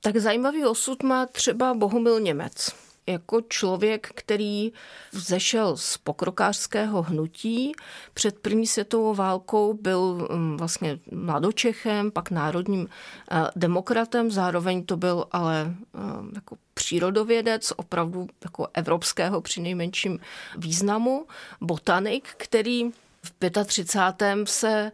Tak 0.00 0.16
zajímavý 0.16 0.64
osud 0.64 1.02
má 1.02 1.26
třeba 1.26 1.74
Bohumil 1.74 2.20
Němec 2.20 2.74
jako 3.10 3.40
člověk, 3.40 4.10
který 4.14 4.72
vzešel 5.12 5.76
z 5.76 5.98
pokrokářského 5.98 7.02
hnutí. 7.02 7.72
Před 8.14 8.38
první 8.38 8.66
světovou 8.66 9.14
válkou 9.14 9.74
byl 9.74 10.28
mm, 10.32 10.56
vlastně 10.56 10.98
mladočechem, 11.12 12.10
pak 12.10 12.30
národním 12.30 12.88
eh, 13.30 13.50
demokratem, 13.56 14.30
zároveň 14.30 14.84
to 14.84 14.96
byl 14.96 15.24
ale 15.32 15.74
eh, 15.94 15.98
jako 16.34 16.56
přírodovědec, 16.74 17.72
opravdu 17.76 18.28
jako 18.44 18.68
evropského 18.74 19.40
při 19.40 19.60
nejmenším 19.60 20.18
významu, 20.56 21.26
botanik, 21.60 22.28
který 22.36 22.90
v 23.24 23.50
35. 23.64 24.48
se 24.48 24.92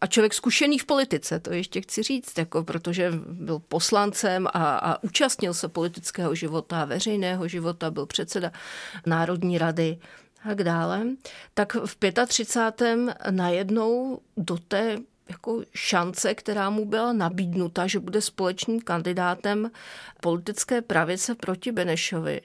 a 0.00 0.06
člověk 0.06 0.34
zkušený 0.34 0.78
v 0.78 0.84
politice, 0.84 1.40
to 1.40 1.52
ještě 1.52 1.80
chci 1.80 2.02
říct, 2.02 2.38
jako 2.38 2.64
protože 2.64 3.12
byl 3.26 3.58
poslancem 3.58 4.46
a, 4.46 4.76
a 4.76 5.04
účastnil 5.04 5.54
se 5.54 5.68
politického 5.68 6.34
života, 6.34 6.84
veřejného 6.84 7.48
života, 7.48 7.90
byl 7.90 8.06
předseda 8.06 8.52
Národní 9.06 9.58
rady 9.58 9.98
tak 10.44 10.62
dále, 10.62 11.06
tak 11.54 11.74
v 11.74 11.96
35. 12.26 12.98
najednou 13.30 14.20
do 14.36 14.58
té 14.58 14.98
jako 15.28 15.62
šance, 15.74 16.34
která 16.34 16.70
mu 16.70 16.84
byla 16.84 17.12
nabídnuta, 17.12 17.86
že 17.86 18.00
bude 18.00 18.20
společným 18.20 18.80
kandidátem 18.80 19.70
politické 20.20 20.82
pravice 20.82 21.34
proti 21.34 21.72
Benešovi, 21.72 22.40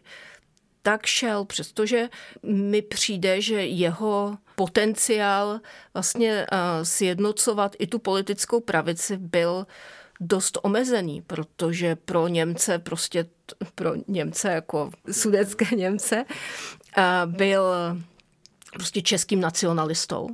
tak 0.81 1.05
šel, 1.05 1.45
přestože 1.45 2.09
mi 2.43 2.81
přijde, 2.81 3.41
že 3.41 3.65
jeho 3.65 4.37
potenciál 4.61 5.59
vlastně 5.93 6.45
eh, 6.51 6.85
sjednocovat 6.85 7.75
i 7.79 7.87
tu 7.87 7.99
politickou 7.99 8.59
pravici 8.59 9.17
byl 9.17 9.67
dost 10.19 10.57
omezený, 10.61 11.21
protože 11.21 11.95
pro 11.95 12.27
Němce, 12.27 12.79
prostě 12.79 13.25
pro 13.75 13.93
Němce 14.07 14.51
jako 14.51 14.91
sudecké 15.11 15.75
Němce, 15.75 16.25
eh, 16.97 17.03
byl 17.25 17.63
prostě 18.73 19.01
českým 19.01 19.41
nacionalistou 19.41 20.29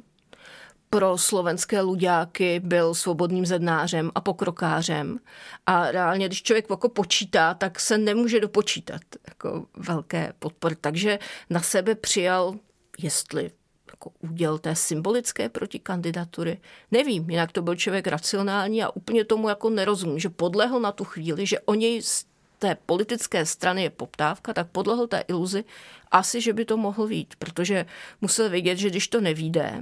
pro 0.89 1.17
slovenské 1.17 1.81
luďáky 1.81 2.59
byl 2.59 2.95
svobodným 2.95 3.45
zednářem 3.45 4.11
a 4.15 4.21
pokrokářem. 4.21 5.19
A 5.65 5.91
reálně, 5.91 6.25
když 6.25 6.43
člověk 6.43 6.65
jako 6.69 6.89
počítá, 6.89 7.53
tak 7.53 7.79
se 7.79 7.97
nemůže 7.97 8.39
dopočítat 8.39 9.01
jako 9.27 9.65
velké 9.77 10.33
podpory. 10.39 10.75
Takže 10.75 11.19
na 11.49 11.61
sebe 11.61 11.95
přijal, 11.95 12.55
jestli 12.97 13.51
jako 13.97 14.12
úděl 14.19 14.60
té 14.60 14.75
symbolické 14.75 15.49
protikandidatury. 15.49 16.60
Nevím, 16.91 17.29
jinak 17.29 17.51
to 17.51 17.62
byl 17.62 17.75
člověk 17.75 18.07
racionální 18.07 18.83
a 18.83 18.89
úplně 18.95 19.25
tomu 19.25 19.49
jako 19.49 19.69
nerozumím, 19.69 20.19
že 20.19 20.29
podlehl 20.29 20.79
na 20.79 20.91
tu 20.91 21.03
chvíli, 21.03 21.45
že 21.45 21.60
o 21.60 21.73
něj 21.73 22.01
z 22.01 22.25
té 22.60 22.77
politické 22.86 23.45
strany 23.45 23.83
je 23.83 23.89
poptávka, 23.89 24.53
tak 24.53 24.67
podlehl 24.69 25.07
té 25.07 25.23
iluzi 25.27 25.63
asi, 26.12 26.41
že 26.41 26.53
by 26.53 26.65
to 26.65 26.77
mohl 26.77 27.07
vít, 27.07 27.36
protože 27.39 27.86
musel 28.21 28.49
vědět, 28.49 28.77
že 28.77 28.89
když 28.89 29.07
to 29.07 29.21
nevíde, 29.21 29.81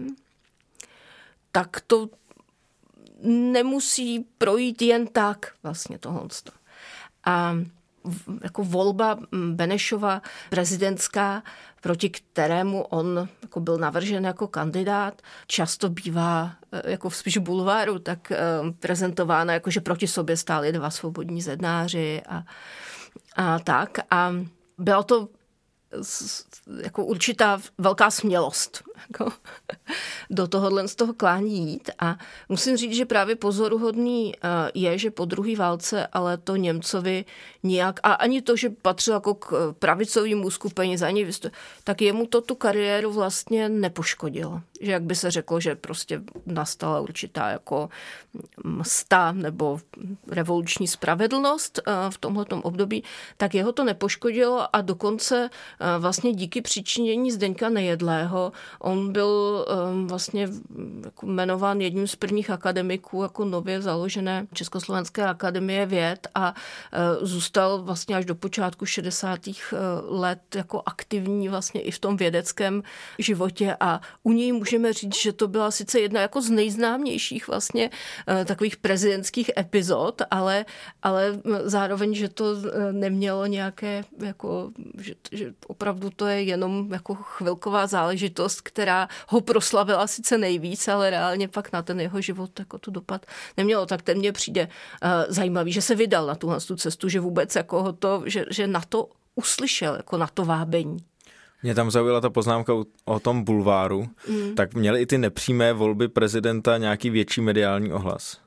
tak 1.51 1.82
to 1.88 2.10
nemusí 3.51 4.25
projít 4.38 4.82
jen 4.82 5.08
tak 5.08 5.54
vlastně 5.63 5.97
tohle. 5.97 6.28
A 7.25 7.56
jako 8.44 8.63
volba 8.63 9.20
Benešova 9.52 10.22
prezidentská, 10.50 11.44
proti 11.82 12.10
kterému 12.10 12.82
on 12.82 13.28
jako 13.41 13.60
byl 13.60 13.78
navržen 13.78 14.26
jako 14.26 14.48
kandidát, 14.48 15.22
často 15.48 15.89
bývá 15.89 16.52
e, 16.72 16.91
jako 16.91 17.10
v 17.10 17.15
spíš 17.15 17.38
bulváru 17.38 18.00
tak 18.00 18.32
e, 18.32 18.38
prezentována, 18.80 19.54
jako 19.54 19.72
že 19.72 19.82
proti 19.82 20.08
sobě 20.08 20.38
stáli 20.38 20.72
dva 20.72 20.89
svobodní 20.89 21.41
zednáři 21.41 22.22
a, 22.30 22.44
a 23.36 23.60
tak. 23.60 23.98
A 24.12 24.34
bylo 24.78 25.04
to 25.04 25.28
jako 26.81 27.05
určitá 27.05 27.62
velká 27.77 28.12
smělost 28.12 28.84
jako 29.10 29.31
do 30.29 30.47
tohohle 30.47 30.88
z 30.88 30.95
toho 30.95 31.13
klání 31.13 31.71
jít. 31.71 31.89
A 31.99 32.17
musím 32.49 32.77
říct, 32.77 32.93
že 32.93 33.05
právě 33.05 33.36
pozoruhodný 33.36 34.34
eh, 34.36 34.71
je, 34.73 34.97
že 34.97 35.12
po 35.12 35.25
druhé 35.25 35.55
válce 35.55 36.08
ale 36.08 36.38
to 36.38 36.55
Němcovi 36.55 37.25
nijak, 37.63 37.99
a 38.03 38.13
ani 38.13 38.41
to, 38.41 38.55
že 38.55 38.69
patřil 38.69 39.13
jako 39.13 39.34
k 39.34 39.75
pravicovému 39.79 40.49
skupení 40.49 40.97
za 40.97 41.10
ní, 41.10 41.25
tak 41.84 42.01
jemu 42.01 42.27
to 42.27 42.41
tu 42.41 42.55
kariéru 42.55 43.12
vlastně 43.12 43.69
nepoškodilo. 43.69 44.62
Že 44.81 44.91
jak 44.91 45.03
by 45.03 45.15
se 45.15 45.31
řeklo, 45.31 45.60
že 45.60 45.75
prostě 45.75 46.21
nastala 46.45 46.99
určitá 46.99 47.49
jako 47.49 47.89
msta 48.63 49.31
nebo 49.31 49.79
revoluční 50.27 50.88
spravedlnost 50.88 51.79
eh, 51.79 51.91
v 52.10 52.17
tomhletom 52.17 52.62
období, 52.62 53.03
tak 53.38 53.53
jeho 53.53 53.71
to 53.71 53.84
nepoškodilo 53.84 54.75
a 54.75 54.81
dokonce 54.81 55.49
eh, 55.49 55.85
vlastně 56.00 56.34
díky 56.34 56.62
přičinění 56.62 57.32
Zdeňka 57.32 57.69
Nejedlého 57.69 58.52
on 58.80 59.12
byl 59.12 59.65
um, 59.91 60.08
vlastně 60.08 60.50
jako 61.06 61.26
jmenován 61.26 61.82
jedním 61.82 62.08
z 62.08 62.15
prvních 62.15 62.50
akademiků 62.50 63.24
jako 63.24 63.45
nově 63.45 63.82
založené 63.82 64.48
Československé 64.54 65.26
akademie 65.26 65.86
věd 65.86 66.28
a 66.36 66.54
uh, 66.54 67.28
zůstal 67.28 67.84
vlastně 67.84 68.15
až 68.15 68.26
do 68.26 68.36
počátku 68.36 68.86
60. 68.86 69.48
Uh, 69.48 69.54
let 70.19 70.39
jako 70.56 70.82
aktivní 70.86 71.50
vlastně 71.50 71.82
i 71.82 71.91
v 71.91 72.00
tom 72.00 72.17
vědeckém 72.17 72.84
životě 73.19 73.76
a 73.80 74.02
u 74.24 74.32
něj 74.32 74.52
můžeme 74.52 74.93
říct, 74.93 75.17
že 75.17 75.34
to 75.34 75.48
byla 75.48 75.71
sice 75.71 76.00
jedna 76.00 76.21
jako 76.21 76.41
z 76.41 76.50
nejznámějších 76.50 77.48
vlastně 77.48 77.89
takových 78.45 78.78
prezidentských 78.78 79.52
epizod, 79.58 80.21
ale, 80.32 80.65
ale 81.04 81.39
zároveň, 81.63 82.13
že 82.13 82.30
to 82.30 82.45
nemělo 82.91 83.45
nějaké 83.45 84.04
jako, 84.19 84.71
že, 84.98 85.13
že 85.32 85.54
opravdu 85.67 86.10
to 86.10 86.28
je 86.28 86.41
jenom 86.41 86.91
jako 86.91 87.15
chvilková 87.15 87.88
záležitost, 87.88 88.62
která 88.62 89.08
ho 89.28 89.41
proslavila 89.41 90.08
sice 90.08 90.38
nejvíc, 90.38 90.88
ale 90.88 91.10
reálně 91.10 91.47
pak 91.47 91.71
na 91.71 91.82
ten 91.82 92.01
jeho 92.01 92.21
život 92.21 92.60
jako 92.60 92.78
to 92.78 92.91
dopad 92.91 93.25
nemělo. 93.58 93.86
Tak 93.86 94.01
ten 94.01 94.17
mě 94.17 94.32
přijde 94.32 94.63
uh, 94.63 95.10
zajímavý, 95.28 95.71
že 95.71 95.82
se 95.82 95.95
vydal 95.95 96.25
na 96.25 96.36
tuhle 96.36 96.60
tu 96.60 96.75
cestu, 96.75 97.10
že 97.10 97.19
vůbec 97.19 97.56
jako 97.56 97.84
ho 97.84 97.93
to, 97.93 98.23
že, 98.25 98.45
že 98.51 98.67
na 98.67 98.82
to 98.89 99.10
uslyšel, 99.36 99.95
jako 99.95 100.17
na 100.17 100.28
to 100.28 100.45
vábení. 100.45 100.97
Mě 101.63 101.75
tam 101.75 101.91
zaujala 101.91 102.21
ta 102.21 102.30
poznámka 102.30 102.73
o 103.06 103.19
tom 103.19 103.43
bulváru. 103.43 104.10
Mm. 104.30 104.56
Tak 104.56 104.73
měly 104.73 105.01
i 105.01 105.06
ty 105.06 105.17
nepřímé 105.17 105.73
volby 105.73 106.08
prezidenta 106.08 106.78
nějaký 106.78 107.10
větší 107.10 107.41
mediální 107.41 107.91
ohlas? 107.91 108.38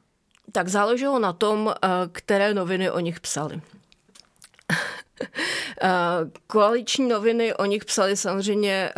Tak 0.53 0.69
záleželo 0.69 1.19
na 1.19 1.33
tom, 1.33 1.75
eh, 1.83 1.89
které 2.13 2.55
noviny 2.55 2.91
o 2.91 3.01
nich 3.01 3.21
psali. 3.21 3.61
Eh, 5.83 5.89
koaliční 6.47 7.09
noviny 7.09 7.55
o 7.55 7.65
nich 7.65 7.85
psali 7.85 8.17
samozřejmě 8.17 8.91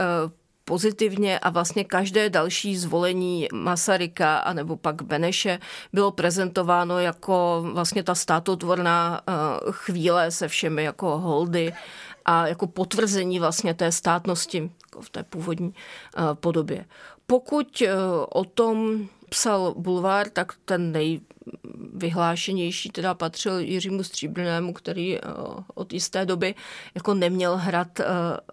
pozitivně 0.70 1.38
a 1.38 1.50
vlastně 1.50 1.84
každé 1.84 2.30
další 2.30 2.76
zvolení 2.76 3.48
Masaryka 3.52 4.38
anebo 4.38 4.76
pak 4.76 5.02
Beneše 5.02 5.58
bylo 5.92 6.10
prezentováno 6.10 6.98
jako 6.98 7.64
vlastně 7.72 8.02
ta 8.02 8.14
státotvorná 8.14 9.20
eh, 9.20 9.32
chvíle 9.70 10.30
se 10.30 10.48
všemi 10.48 10.84
jako 10.84 11.18
holdy 11.18 11.72
a 12.24 12.46
jako 12.46 12.66
potvrzení 12.66 13.40
vlastně 13.40 13.74
té 13.74 13.92
státnosti 13.92 14.70
v 15.00 15.10
té 15.10 15.22
původní 15.22 15.74
eh, 15.74 16.20
podobě. 16.34 16.84
Pokud 17.26 17.82
eh, 17.82 17.92
o 18.30 18.44
tom 18.44 19.08
psal 19.30 19.74
Bulvár, 19.76 20.28
tak 20.28 20.52
ten 20.64 20.92
nejvyhlášenější 22.00 22.90
teda 22.90 23.14
patřil 23.14 23.58
Jiřímu 23.58 24.02
Stříbrnému, 24.02 24.72
který 24.72 25.18
eh, 25.18 25.20
od 25.74 25.92
jisté 25.92 26.26
doby 26.26 26.54
jako 26.94 27.14
neměl 27.14 27.56
hrad 27.56 28.00
eh, 28.00 28.04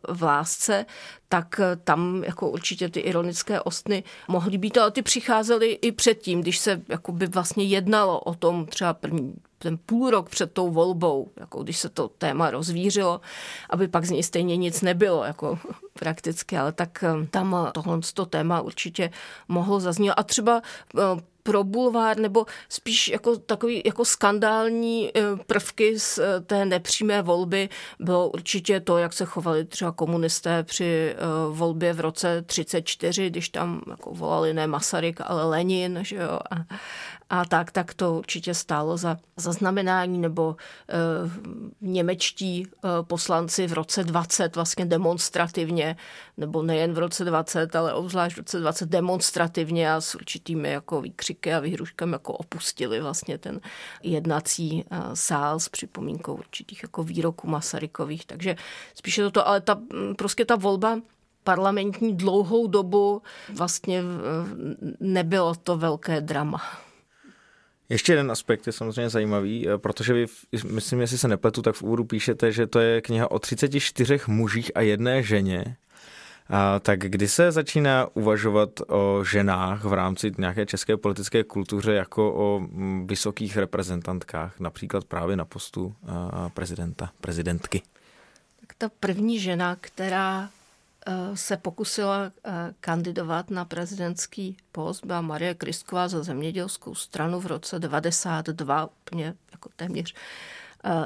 v 0.08 0.24
lásce, 0.24 0.86
tak 1.30 1.60
eh, 1.60 1.76
tam 1.76 2.24
jako 2.24 2.50
určitě 2.50 2.90
ty 2.90 3.00
ironické 3.00 3.62
ostny 3.62 4.04
mohly 4.28 4.58
být, 4.58 4.78
ale 4.78 4.92
ty 4.92 5.02
přicházely 5.02 5.72
i 5.72 5.92
předtím, 5.92 6.42
když 6.42 6.58
se 6.58 6.82
jako 6.90 7.12
by 7.12 7.28
vlastně 7.28 7.64
jednalo 7.64 8.20
o 8.20 8.36
tom 8.36 8.66
třeba 8.66 8.94
první 8.94 9.34
ten 9.60 9.78
půl 9.86 10.10
rok 10.10 10.30
před 10.30 10.52
tou 10.52 10.72
volbou, 10.72 11.32
jako 11.38 11.64
když 11.64 11.78
se 11.78 11.90
to 11.90 12.08
téma 12.08 12.52
rozvířilo, 12.52 13.22
aby 13.70 13.88
pak 13.88 14.06
z 14.06 14.12
něj 14.12 14.24
stejně 14.24 14.58
nic 14.58 14.82
nebylo, 14.82 15.24
jako 15.24 15.60
prakticky, 16.00 16.58
ale 16.58 16.72
tak 16.72 17.04
tam 17.32 17.70
tohle 17.74 18.00
to 18.14 18.26
téma 18.26 18.62
určitě 18.62 19.10
mohlo 19.48 19.80
zaznít. 19.80 20.12
A 20.18 20.24
třeba 20.24 20.62
pro 21.48 21.64
bulvár 21.64 22.18
nebo 22.18 22.46
spíš 22.70 23.08
jako 23.08 23.38
takový 23.38 23.82
jako 23.86 24.06
skandální 24.06 25.12
eh, 25.16 25.22
prvky 25.48 26.00
z 26.00 26.20
eh, 26.20 26.42
té 26.42 26.66
nepřímé 26.66 27.22
volby 27.22 27.70
bylo 28.00 28.30
určitě 28.30 28.80
to, 28.80 28.98
jak 28.98 29.14
se 29.14 29.26
chovali 29.26 29.66
třeba 29.66 29.92
komunisté 29.92 30.64
při 30.64 31.16
eh, 31.16 31.17
volbě 31.52 31.94
v 31.94 32.00
roce 32.00 32.42
34, 32.42 33.30
když 33.30 33.50
tam 33.50 33.82
jako 33.90 34.12
volali 34.12 34.54
ne 34.54 34.68
Masaryk, 34.68 35.20
ale 35.24 35.44
Lenin, 35.46 36.00
že 36.02 36.16
jo, 36.16 36.40
a, 36.52 36.56
a 37.30 37.46
tak, 37.46 37.72
tak 37.72 37.94
to 37.94 38.14
určitě 38.14 38.54
stálo 38.54 38.98
za 38.98 39.18
zaznamenání, 39.38 40.20
nebo 40.20 40.56
e, 40.90 40.96
němečtí 41.82 42.64
e, 42.64 42.68
poslanci 43.04 43.68
v 43.68 43.74
roce 43.74 44.04
20 44.04 44.56
vlastně 44.56 44.86
demonstrativně, 44.86 45.96
nebo 46.38 46.64
nejen 46.64 46.94
v 46.94 46.98
roce 46.98 47.26
20, 47.26 47.76
ale 47.76 47.94
obzvlášť 47.94 48.36
v 48.36 48.38
roce 48.38 48.60
20 48.60 48.90
demonstrativně 48.90 49.94
a 49.94 50.02
s 50.02 50.16
určitými 50.16 50.70
jako 50.70 51.02
výkřiky 51.02 51.54
a 51.54 51.60
vyhruškami 51.60 52.12
jako 52.12 52.34
opustili 52.34 53.02
vlastně 53.02 53.38
ten 53.38 53.60
jednací 54.04 54.80
e, 54.80 54.86
sál 55.14 55.60
s 55.60 55.70
připomínkou 55.70 56.34
určitých 56.34 56.84
jako 56.84 57.04
výroků 57.04 57.48
Masarykových, 57.48 58.26
takže 58.26 58.56
spíše 58.96 59.24
toto, 59.24 59.48
ale 59.48 59.62
ta, 59.62 59.80
prostě 60.18 60.46
ta 60.46 60.56
volba 60.56 61.00
parlamentní 61.44 62.18
dlouhou 62.18 62.68
dobu 62.68 63.22
vlastně 63.50 64.04
nebylo 65.00 65.56
to 65.56 65.78
velké 65.78 66.22
drama. 66.22 66.87
Ještě 67.90 68.14
jeden 68.14 68.32
aspekt 68.32 68.68
je 68.68 68.74
samozřejmě 68.74 69.10
zajímavý, 69.10 69.70
eh, 69.70 69.78
protože 69.78 70.14
vy, 70.14 70.26
myslím, 70.72 71.02
jestli 71.02 71.18
se 71.18 71.28
nepletu, 71.28 71.62
tak 71.62 71.76
v 71.76 71.84
úvodu 71.84 72.04
píšete, 72.04 72.52
že 72.52 72.68
to 72.68 72.80
je 72.80 73.02
kniha 73.02 73.32
o 73.32 73.40
34 73.40 74.20
mužích 74.28 74.72
a 74.76 74.82
jedné 74.82 75.24
ženě. 75.24 75.78
A, 76.50 76.80
tak 76.80 77.00
kdy 77.00 77.28
se 77.28 77.52
začíná 77.52 78.08
uvažovat 78.14 78.70
o 78.88 79.24
ženách 79.24 79.84
v 79.84 79.94
rámci 79.94 80.32
nějaké 80.38 80.66
české 80.66 80.98
politické 80.98 81.44
kultuře 81.44 81.94
jako 81.94 82.34
o 82.34 82.60
mm, 82.60 83.08
vysokých 83.08 83.58
reprezentantkách, 83.58 84.60
například 84.60 85.06
právě 85.06 85.36
na 85.36 85.46
postu 85.46 85.96
prezidenta, 86.54 87.12
prezidentky? 87.22 87.82
Tak 88.62 88.74
ta 88.78 88.90
první 89.00 89.40
žena, 89.40 89.78
která 89.82 90.50
se 91.34 91.58
pokusila 91.58 92.32
kandidovat 92.80 93.52
na 93.52 93.66
prezidentský 93.66 94.58
post, 94.72 95.06
byla 95.06 95.22
Marie 95.22 95.54
Kristková 95.54 96.08
za 96.08 96.24
zemědělskou 96.24 96.96
stranu 96.96 97.40
v 97.40 97.46
roce 97.46 97.80
92, 97.80 98.86
úplně 98.86 99.34
jako 99.52 99.70
téměř 99.76 100.14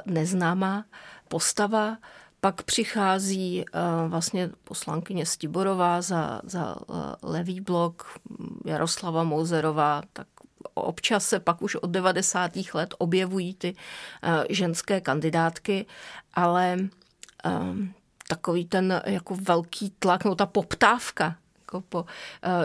neznámá 0.06 0.86
postava. 1.28 1.98
Pak 2.42 2.64
přichází 2.64 3.66
vlastně 4.08 4.50
poslankyně 4.64 5.26
Stiborová 5.26 6.02
za, 6.02 6.42
za 6.44 6.76
levý 7.24 7.62
blok, 7.62 8.20
Jaroslava 8.66 9.24
Mouzerová, 9.24 10.02
tak 10.14 10.28
občas 10.74 11.26
se 11.26 11.40
pak 11.40 11.62
už 11.62 11.76
od 11.76 11.90
90. 11.90 12.52
let 12.74 12.94
objevují 12.98 13.54
ty 13.54 13.76
ženské 14.50 15.02
kandidátky, 15.02 15.86
ale 16.34 16.78
takový 18.32 18.66
ten 18.66 19.02
jako 19.06 19.36
velký 19.36 19.94
tlak, 20.00 20.26
no 20.26 20.36
ta 20.36 20.46
poptávka 20.46 21.36
jako 21.60 21.82
po 21.82 22.00
uh, 22.00 22.08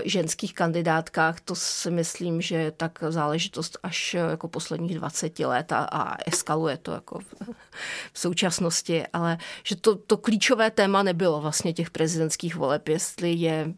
ženských 0.05 0.55
kandidátkách, 0.55 1.41
to 1.41 1.55
si 1.55 1.91
myslím, 1.91 2.41
že 2.41 2.55
je 2.57 2.71
tak 2.71 2.99
záležitost 3.09 3.79
až 3.83 4.15
uh, 4.15 4.31
jako 4.31 4.49
posledních 4.49 4.95
20 4.95 5.39
let 5.39 5.73
a, 5.73 5.79
a 5.79 6.17
eskaluje 6.27 6.77
to 6.77 6.93
jako 6.93 7.19
v, 7.19 7.35
v 8.13 8.19
současnosti, 8.19 9.07
ale 9.13 9.39
že 9.65 9.77
to, 9.77 9.95
to 9.95 10.17
klíčové 10.17 10.71
téma 10.71 11.03
nebylo 11.03 11.41
vlastně 11.41 11.73
těch 11.73 11.91
prezidentských 11.91 12.57
voleb, 12.57 12.89
jestli 12.89 13.33
je 13.33 13.75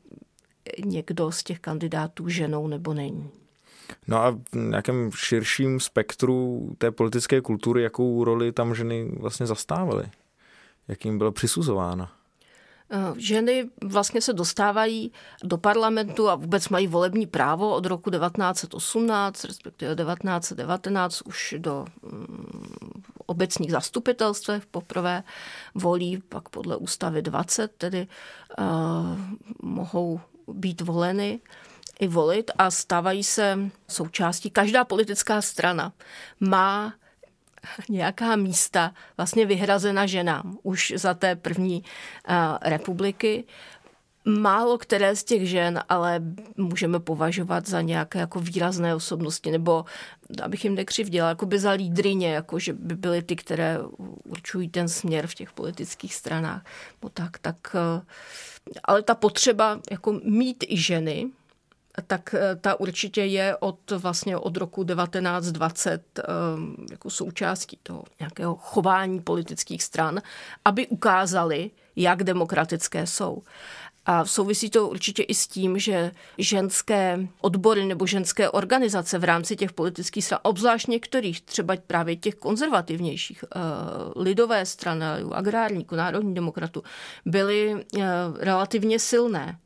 někdo 0.85 1.33
z 1.33 1.43
těch 1.43 1.59
kandidátů 1.59 2.29
ženou 2.29 2.69
nebo 2.69 2.95
není. 2.95 3.31
No 4.07 4.19
a 4.19 4.31
v 4.31 4.57
nějakém 4.57 5.11
širším 5.13 5.81
spektru 5.81 6.71
té 6.79 6.91
politické 6.91 7.41
kultury, 7.41 7.83
jakou 7.83 8.25
roli 8.25 8.53
tam 8.53 8.75
ženy 8.75 9.11
vlastně 9.21 9.47
zastávaly? 9.47 10.05
Jak 10.89 11.05
jim 11.05 11.19
bylo 11.19 11.33
přisuzováno? 11.33 12.09
Eh, 12.91 13.15
ženy 13.17 13.71
vlastně 13.85 14.21
se 14.21 14.33
dostávají 14.33 15.13
do 15.45 15.59
parlamentu 15.59 16.29
a 16.29 16.35
vůbec 16.35 16.69
mají 16.69 16.87
volební 16.87 17.27
právo 17.27 17.75
od 17.75 17.87
roku 17.87 18.11
1918, 18.11 19.45
respektive 19.45 19.97
1919 19.97 21.23
už 21.27 21.55
do 21.59 21.85
mm, 22.03 23.03
obecních 23.27 23.71
zastupitelstv 23.71 24.51
poprvé 24.71 25.23
volí, 25.75 26.23
pak 26.29 26.49
podle 26.49 26.77
ústavy 26.77 27.23
20 27.23 27.73
tedy 27.79 28.07
uh, 28.59 28.67
mohou 29.63 30.21
být 30.49 30.81
voleny 30.81 31.41
i 32.01 32.09
volit 32.09 32.51
a 32.59 32.71
stávají 32.71 33.25
se 33.25 33.59
součástí. 33.89 34.51
Každá 34.51 34.85
politická 34.85 35.43
strana 35.43 35.93
má 36.41 36.95
nějaká 37.89 38.37
místa 38.37 38.95
vlastně 39.17 39.47
vyhrazena 39.47 40.07
ženám 40.07 40.59
už 40.63 40.93
za 40.97 41.15
té 41.15 41.37
první 41.37 41.83
uh, 42.29 42.35
republiky. 42.63 43.45
Málo 44.25 44.79
které 44.79 45.17
z 45.17 45.25
těch 45.25 45.49
žen 45.49 45.83
ale 45.89 46.21
můžeme 46.57 47.01
považovat 47.01 47.69
za 47.69 47.81
nějaké 47.81 48.19
jako 48.19 48.41
výrazné 48.41 48.95
osobnosti, 48.95 49.51
nebo 49.51 49.85
abych 50.43 50.65
jim 50.65 50.75
nekřivděla, 50.75 51.29
jako 51.29 51.47
by 51.47 51.59
za 51.59 51.71
lídrině, 51.71 52.33
jako 52.33 52.59
že 52.59 52.73
by 52.73 52.95
byly 52.97 53.23
ty, 53.23 53.37
které 53.37 53.79
určují 54.25 54.69
ten 54.69 54.89
směr 54.89 55.27
v 55.27 55.35
těch 55.35 55.53
politických 55.53 56.15
stranách. 56.15 56.65
No 57.03 57.09
tak, 57.09 57.39
tak, 57.39 57.57
uh, 57.75 58.03
ale 58.85 59.03
ta 59.03 59.15
potřeba 59.15 59.81
jako 59.91 60.21
mít 60.25 60.65
i 60.69 60.77
ženy, 60.77 61.31
tak 62.07 62.35
eh, 62.35 62.57
ta 62.57 62.81
určitě 62.81 63.25
je 63.25 63.57
od 63.57 63.91
vlastně 63.91 64.37
od 64.37 64.57
roku 64.57 64.85
1920 64.85 66.03
eh, 66.19 66.23
jako 66.91 67.11
součástí 67.11 67.79
toho 67.83 68.05
nějakého 68.21 68.55
chování 68.57 69.21
politických 69.21 69.83
stran, 69.83 70.21
aby 70.65 70.87
ukázali, 70.87 71.71
jak 71.97 72.25
demokratické 72.25 73.07
jsou. 73.07 73.43
A 74.07 74.25
souvisí 74.25 74.71
to 74.71 74.89
určitě 74.89 75.23
i 75.23 75.35
s 75.35 75.47
tím, 75.47 75.79
že 75.79 76.13
ženské 76.39 77.29
odbory 77.41 77.85
nebo 77.85 78.07
ženské 78.07 78.51
organizace 78.51 79.19
v 79.19 79.25
rámci 79.25 79.57
těch 79.57 79.73
politických 79.73 80.25
stran, 80.25 80.41
obzvlášť 80.43 80.89
některých, 80.89 81.41
třeba 81.41 81.75
právě 81.87 82.17
těch 82.17 82.35
konzervativnějších, 82.35 83.45
eh, 83.45 83.59
lidové 84.17 84.67
strany, 84.67 85.05
agrárníků, 85.33 85.97
národní 85.97 86.35
demokratů, 86.35 86.83
byly 87.27 87.85
relativně 88.41 88.99
silné. 88.99 89.59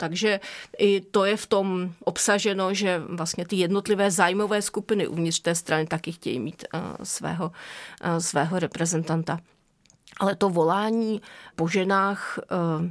Takže 0.00 0.40
i 0.78 1.00
to 1.00 1.24
je 1.24 1.36
v 1.36 1.46
tom 1.46 1.92
obsaženo, 2.04 2.74
že 2.74 3.02
vlastně 3.08 3.44
ty 3.46 3.56
jednotlivé 3.56 4.10
zájmové 4.10 4.62
skupiny 4.62 5.08
uvnitř 5.08 5.40
té 5.40 5.54
strany 5.54 5.86
taky 5.86 6.12
chtějí 6.12 6.40
mít 6.40 6.64
uh, 6.74 6.80
svého, 7.02 7.52
uh, 8.04 8.18
svého 8.18 8.58
reprezentanta. 8.58 9.38
Ale 10.20 10.36
to 10.36 10.50
volání 10.50 11.20
po 11.56 11.68
ženách 11.68 12.38
uh, 12.38 12.86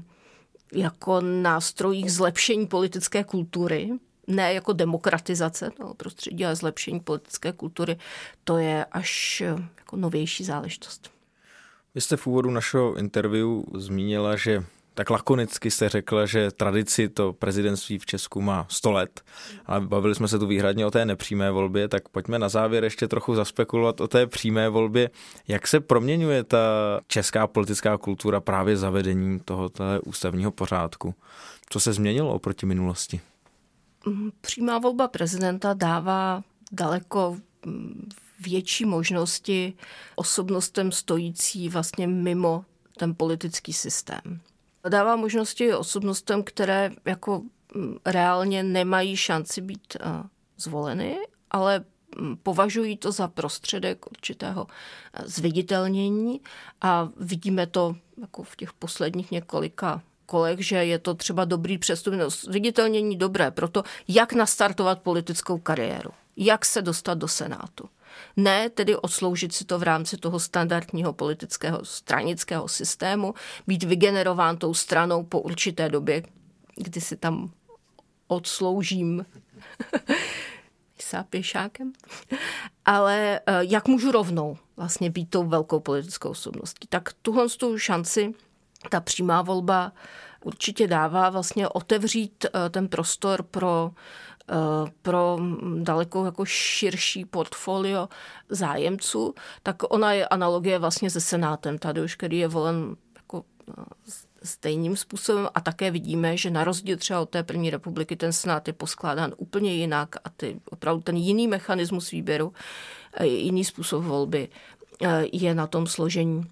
jako 0.74 1.22
nástrojích 1.22 2.12
zlepšení 2.12 2.67
politické 2.67 3.24
kultury, 3.24 3.89
ne 4.28 4.54
jako 4.54 4.74
demokratizace 4.74 5.69
toho 5.78 5.93
prostředí, 5.93 6.45
ale 6.45 6.56
zlepšení 6.56 7.00
politické 7.00 7.52
kultury, 7.52 7.98
to 8.43 8.58
je 8.58 8.86
až 8.86 9.41
jako 9.78 9.95
novější 9.95 10.43
záležitost. 10.43 11.12
Vy 11.95 12.02
jste 12.02 12.17
v 12.17 12.28
úvodu 12.28 12.52
našeho 12.52 12.95
interview 12.95 13.48
zmínila, 13.74 14.36
že 14.36 14.63
tak 15.00 15.10
lakonicky 15.10 15.72
se 15.72 15.90
řekla, 15.90 16.26
že 16.26 16.52
tradici 16.52 17.10
to 17.10 17.34
prezidentství 17.34 18.00
v 18.00 18.06
Česku 18.06 18.42
má 18.42 18.66
100 18.70 18.92
let, 18.92 19.22
ale 19.66 19.82
bavili 19.82 20.16
jsme 20.16 20.28
se 20.28 20.40
tu 20.40 20.48
výhradně 20.48 20.86
o 20.86 20.92
té 20.92 21.06
nepřímé 21.06 21.52
volbě, 21.52 21.88
tak 21.88 22.10
pojďme 22.10 22.40
na 22.40 22.50
závěr 22.50 22.84
ještě 22.84 23.08
trochu 23.08 23.36
zaspekulovat 23.36 24.02
o 24.02 24.08
té 24.08 24.28
přímé 24.28 24.70
volbě. 24.70 25.10
Jak 25.48 25.68
se 25.68 25.80
proměňuje 25.80 26.44
ta 26.44 26.60
česká 27.08 27.48
politická 27.48 27.98
kultura 27.98 28.40
právě 28.40 28.78
zavedením 28.78 29.40
tohoto 29.40 29.84
ústavního 30.06 30.52
pořádku? 30.52 31.16
Co 31.70 31.80
se 31.80 31.94
změnilo 31.94 32.34
oproti 32.34 32.66
minulosti? 32.66 33.22
Mm, 34.06 34.32
přímá 34.42 34.78
volba 34.78 35.08
prezidenta 35.08 35.74
dává 35.74 36.44
daleko 36.72 37.38
mm, 37.66 38.10
větší 38.40 38.86
možnosti 38.86 39.74
osobnostem 40.16 40.92
stojící 40.92 41.70
vlastně 41.70 42.08
mimo 42.08 42.66
ten 42.98 43.16
politický 43.16 43.74
systém 43.74 44.42
dává 44.89 45.15
možnosti 45.15 45.74
osobnostem, 45.74 46.44
které 46.44 46.92
jako 47.06 47.42
mm, 47.76 47.98
reálně 48.06 48.63
nemají 48.63 49.15
šanci 49.15 49.62
být 49.62 49.98
eh, 50.00 50.24
zvoleny, 50.58 51.18
ale 51.52 51.86
mm, 52.20 52.38
považují 52.38 52.98
to 52.98 53.12
za 53.12 53.28
prostředek 53.28 54.06
určitého 54.12 54.68
eh, 55.13 55.24
zviditelnění 55.26 56.42
a 56.82 57.10
vidíme 57.18 57.68
to 57.68 57.96
jako 58.22 58.44
v 58.44 58.56
těch 58.56 58.74
posledních 58.74 59.32
několika 59.32 60.02
kolech, 60.26 60.68
že 60.68 60.76
je 60.76 61.00
to 61.00 61.13
třeba 61.13 61.46
dobrý 61.46 61.78
přestup, 61.78 62.13
no, 62.13 62.30
zviditelnění 62.30 63.18
dobré 63.18 63.52
proto, 63.52 63.84
jak 64.08 64.34
nastartovat 64.34 65.02
politickou 65.02 65.58
kariéru, 65.58 66.12
jak 66.38 66.65
se 66.65 66.82
dostat 66.82 67.18
do 67.18 67.28
Senátu. 67.28 67.89
Ne 68.38 68.69
tedy 68.69 68.95
odsloužit 68.95 69.53
si 69.53 69.65
to 69.65 69.79
v 69.79 69.84
rámci 69.84 70.17
toho 70.17 70.39
standardního 70.39 71.13
politického 71.13 71.86
stranického 71.86 72.67
systému, 72.67 73.34
být 73.67 73.84
vygenerován 73.84 74.58
tou 74.58 74.73
stranou 74.73 75.23
po 75.23 75.41
určité 75.41 75.89
době, 75.89 76.23
kdy 76.75 77.01
si 77.01 77.17
tam 77.17 77.51
odsloužím 78.27 79.25
pěšákem, 81.29 81.93
ale 82.86 83.39
eh, 83.45 83.60
jak 83.62 83.88
můžu 83.88 84.12
rovnou 84.12 84.58
vlastně 84.77 85.10
být 85.10 85.29
tou 85.29 85.43
velkou 85.43 85.79
politickou 85.79 86.29
osobností. 86.29 86.88
Tak 86.88 87.13
tuhle 87.21 87.49
tu 87.49 87.77
šanci 87.77 88.34
ta 88.89 88.99
přímá 88.99 89.41
volba 89.41 89.91
určitě 90.43 90.88
dává 90.88 91.30
vlastně 91.30 91.69
otevřít 91.69 92.45
eh, 92.45 92.69
ten 92.69 92.88
prostor 92.88 93.43
pro 93.43 93.91
Eh, 94.52 94.91
pro 95.02 95.39
daleko 95.80 96.25
jako 96.25 96.45
širší 96.45 97.25
portfolio 97.25 98.10
zájemců, 98.49 99.34
tak 99.63 99.93
ona 99.93 100.13
je 100.13 100.28
analogie 100.28 100.80
vlastně 100.80 101.10
se 101.10 101.21
Senátem 101.21 101.78
tady 101.78 102.02
už, 102.02 102.15
který 102.15 102.38
je 102.38 102.47
volen 102.47 102.95
jako 103.15 103.43
eh, 103.69 103.84
stejným 104.43 104.97
způsobem 104.97 105.47
a 105.56 105.62
také 105.62 105.91
vidíme, 105.91 106.38
že 106.38 106.49
na 106.49 106.63
rozdíl 106.63 106.97
třeba 106.97 107.19
od 107.19 107.30
té 107.30 107.43
první 107.43 107.69
republiky 107.69 108.15
ten 108.15 108.34
senát 108.34 108.67
je 108.67 108.73
poskládán 108.73 109.34
úplně 109.38 109.73
jinak 109.73 110.15
a 110.23 110.30
ty, 110.30 110.60
opravdu 110.71 111.02
ten 111.02 111.17
jiný 111.17 111.47
mechanismus 111.47 112.12
výběru, 112.12 112.54
jiný 113.23 113.65
způsob 113.65 114.04
volby 114.04 114.49
je 115.32 115.56
na 115.56 115.67
tom 115.67 115.88
složení 115.88 116.52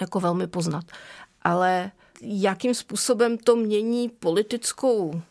jako 0.00 0.20
velmi 0.20 0.46
poznat. 0.46 0.84
Ale 1.42 1.90
jakým 2.24 2.74
způsobem 2.74 3.38
to 3.38 3.56
mění 3.56 4.08
politickou 4.08 5.22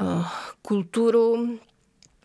Eh, 0.00 0.24
kulturu, 0.62 1.58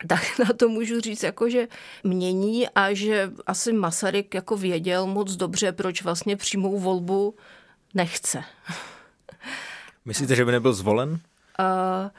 tak 0.08 0.22
na 0.40 0.54
to 0.58 0.70
můžu 0.70 1.02
říct, 1.02 1.24
jako, 1.24 1.50
že 1.50 1.68
mění 2.04 2.70
a 2.70 2.94
že 2.94 3.32
asi 3.48 3.74
Masaryk 3.74 4.34
jako 4.34 4.58
věděl 4.58 5.08
moc 5.08 5.36
dobře, 5.36 5.72
proč 5.72 6.04
vlastně 6.04 6.36
přímou 6.36 6.80
volbu 6.80 7.36
nechce. 7.94 8.44
Myslíte, 10.06 10.36
že 10.36 10.46
by 10.46 10.52
nebyl 10.52 10.74
zvolen? 10.74 11.20
Uh, 11.60 12.10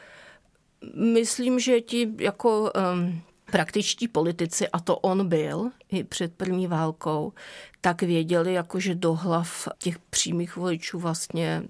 myslím, 1.13 1.59
že 1.59 1.81
ti 1.81 2.09
jako 2.19 2.73
um, 2.95 3.23
praktičtí 3.53 4.09
politici, 4.09 4.69
a 4.69 4.81
to 4.81 4.97
on 4.97 5.29
byl 5.29 5.71
i 5.89 6.05
před 6.05 6.35
první 6.35 6.67
válkou, 6.67 7.33
tak 7.81 8.03
věděli, 8.03 8.53
jako, 8.53 8.81
že 8.81 8.95
do 8.95 9.15
hlav 9.15 9.69
těch 9.79 9.99
přímých 9.99 10.57
voličů 10.57 10.99
vlastně 10.99 11.63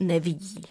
nevidí. 0.00 0.62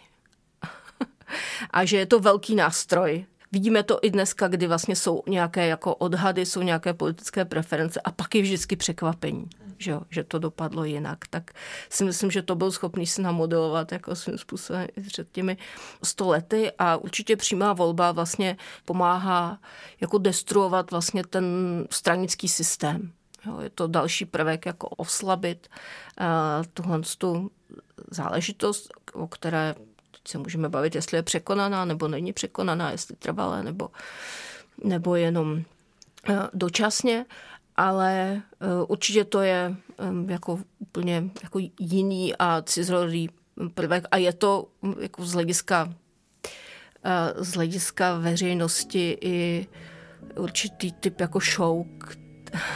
a 1.69 1.85
že 1.85 1.97
je 1.97 2.05
to 2.05 2.19
velký 2.19 2.55
nástroj. 2.55 3.25
Vidíme 3.51 3.83
to 3.83 3.99
i 4.01 4.09
dneska, 4.09 4.47
kdy 4.47 4.67
vlastně 4.67 4.95
jsou 4.95 5.23
nějaké 5.27 5.67
jako 5.67 5.95
odhady, 5.95 6.45
jsou 6.45 6.61
nějaké 6.61 6.93
politické 6.93 7.45
preference 7.45 8.01
a 8.01 8.11
pak 8.11 8.35
je 8.35 8.41
vždycky 8.41 8.75
překvapení 8.75 9.49
že, 9.77 9.91
jo, 9.91 10.01
že 10.09 10.23
to 10.23 10.39
dopadlo 10.39 10.83
jinak. 10.83 11.17
Tak 11.29 11.51
si 11.89 12.03
myslím, 12.03 12.31
že 12.31 12.41
to 12.41 12.55
byl 12.55 12.71
schopný 12.71 13.07
si 13.07 13.21
namodelovat 13.21 13.91
jako 13.91 14.15
svým 14.15 14.37
způsobem 14.37 14.87
před 15.07 15.31
těmi 15.31 15.57
sto 16.03 16.27
lety 16.27 16.71
a 16.79 16.97
určitě 16.97 17.35
přímá 17.35 17.73
volba 17.73 18.11
vlastně 18.11 18.57
pomáhá 18.85 19.59
jako 20.01 20.17
destruovat 20.17 20.91
vlastně 20.91 21.23
ten 21.23 21.45
stranický 21.91 22.47
systém. 22.47 23.11
Jo, 23.45 23.59
je 23.59 23.69
to 23.69 23.87
další 23.87 24.25
prvek, 24.25 24.65
jako 24.65 24.87
oslabit 24.87 25.67
uh, 26.21 26.25
tuhle 26.73 27.01
tu 27.17 27.51
záležitost, 28.11 28.93
o 29.13 29.27
které 29.27 29.75
se 30.27 30.37
můžeme 30.37 30.69
bavit, 30.69 30.95
jestli 30.95 31.17
je 31.17 31.23
překonaná 31.23 31.85
nebo 31.85 32.07
není 32.07 32.33
překonaná, 32.33 32.91
jestli 32.91 33.15
trvalé 33.15 33.63
nebo, 33.63 33.89
nebo 34.83 35.15
jenom 35.15 35.51
uh, 35.51 36.35
dočasně 36.53 37.25
ale 37.75 38.41
eh, 38.61 38.67
určitě 38.87 39.23
to 39.23 39.41
je 39.41 39.75
jako 40.27 40.59
úplně 40.79 41.23
jako 41.43 41.59
jiný 41.79 42.35
a 42.39 42.61
cizorodý 42.61 43.29
prvek 43.73 44.05
a 44.11 44.17
je 44.17 44.33
to 44.33 44.67
hm, 44.83 44.93
jako 44.99 45.25
z 45.25 45.33
hlediska, 45.33 45.93
eh, 47.03 47.43
z 47.43 47.53
hlediska 47.53 48.17
veřejnosti 48.17 49.17
i 49.21 49.67
určitý 50.35 50.91
typ 50.91 51.19
jako 51.19 51.39
show, 51.39 51.85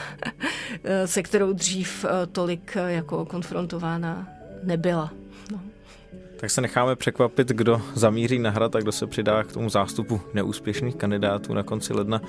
se 1.05 1.23
kterou 1.23 1.53
dřív 1.53 2.05
eh, 2.05 2.27
tolik 2.27 2.75
jako 2.87 3.25
konfrontována 3.25 4.27
nebyla. 4.63 5.11
Tak 6.39 6.51
se 6.51 6.61
necháme 6.61 6.95
překvapit, 6.95 7.47
kdo 7.47 7.81
zamíří 7.95 8.39
na 8.39 8.49
hrad 8.49 8.75
a 8.75 8.79
kdo 8.79 8.91
se 8.91 9.07
přidá 9.07 9.43
k 9.43 9.51
tomu 9.51 9.69
zástupu 9.69 10.21
neúspěšných 10.33 10.95
kandidátů 10.95 11.53
na 11.53 11.63
konci 11.63 11.93
ledna. 11.93 12.21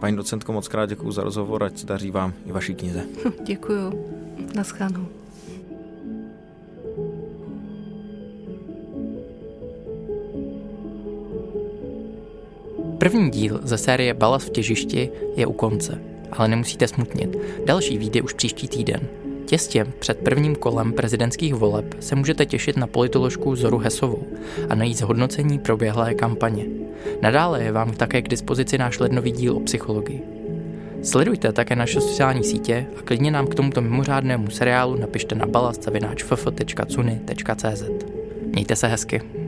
Paní 0.00 0.16
docentko, 0.16 0.52
moc 0.52 0.68
krát 0.68 0.86
děkuji 0.86 1.12
za 1.12 1.22
rozhovor, 1.22 1.64
ať 1.64 1.84
daří 1.84 2.10
vám 2.10 2.32
i 2.46 2.52
vaší 2.52 2.74
knize. 2.74 3.04
Děkuji. 3.44 3.92
Naschledanou. 4.54 5.06
První 12.98 13.30
díl 13.30 13.60
ze 13.62 13.78
série 13.78 14.14
Balas 14.14 14.44
v 14.44 14.50
těžišti 14.50 15.10
je 15.36 15.46
u 15.46 15.52
konce, 15.52 16.00
ale 16.32 16.48
nemusíte 16.48 16.88
smutnit. 16.88 17.36
Další 17.66 17.98
vyjde 17.98 18.22
už 18.22 18.32
příští 18.32 18.68
týden. 18.68 19.23
Těstě 19.46 19.86
před 19.98 20.18
prvním 20.18 20.56
kolem 20.56 20.92
prezidentských 20.92 21.54
voleb 21.54 21.94
se 22.00 22.14
můžete 22.14 22.46
těšit 22.46 22.76
na 22.76 22.86
politoložku 22.86 23.56
Zoru 23.56 23.78
Hesovou 23.78 24.22
a 24.68 24.74
na 24.74 24.84
její 24.84 24.94
zhodnocení 24.94 25.58
proběhlé 25.58 26.14
kampaně. 26.14 26.64
Nadále 27.22 27.62
je 27.62 27.72
vám 27.72 27.92
také 27.92 28.22
k 28.22 28.28
dispozici 28.28 28.78
náš 28.78 28.98
lednový 28.98 29.32
díl 29.32 29.56
o 29.56 29.60
psychologii. 29.60 30.22
Sledujte 31.02 31.52
také 31.52 31.76
naše 31.76 32.00
sociální 32.00 32.44
sítě 32.44 32.86
a 32.98 33.02
klidně 33.02 33.30
nám 33.30 33.46
k 33.46 33.54
tomuto 33.54 33.80
mimořádnému 33.80 34.50
seriálu 34.50 34.96
napište 34.96 35.34
na 35.34 35.46
balast.cz. 35.46 35.90
Mějte 38.46 38.76
se 38.76 38.86
hezky. 38.86 39.43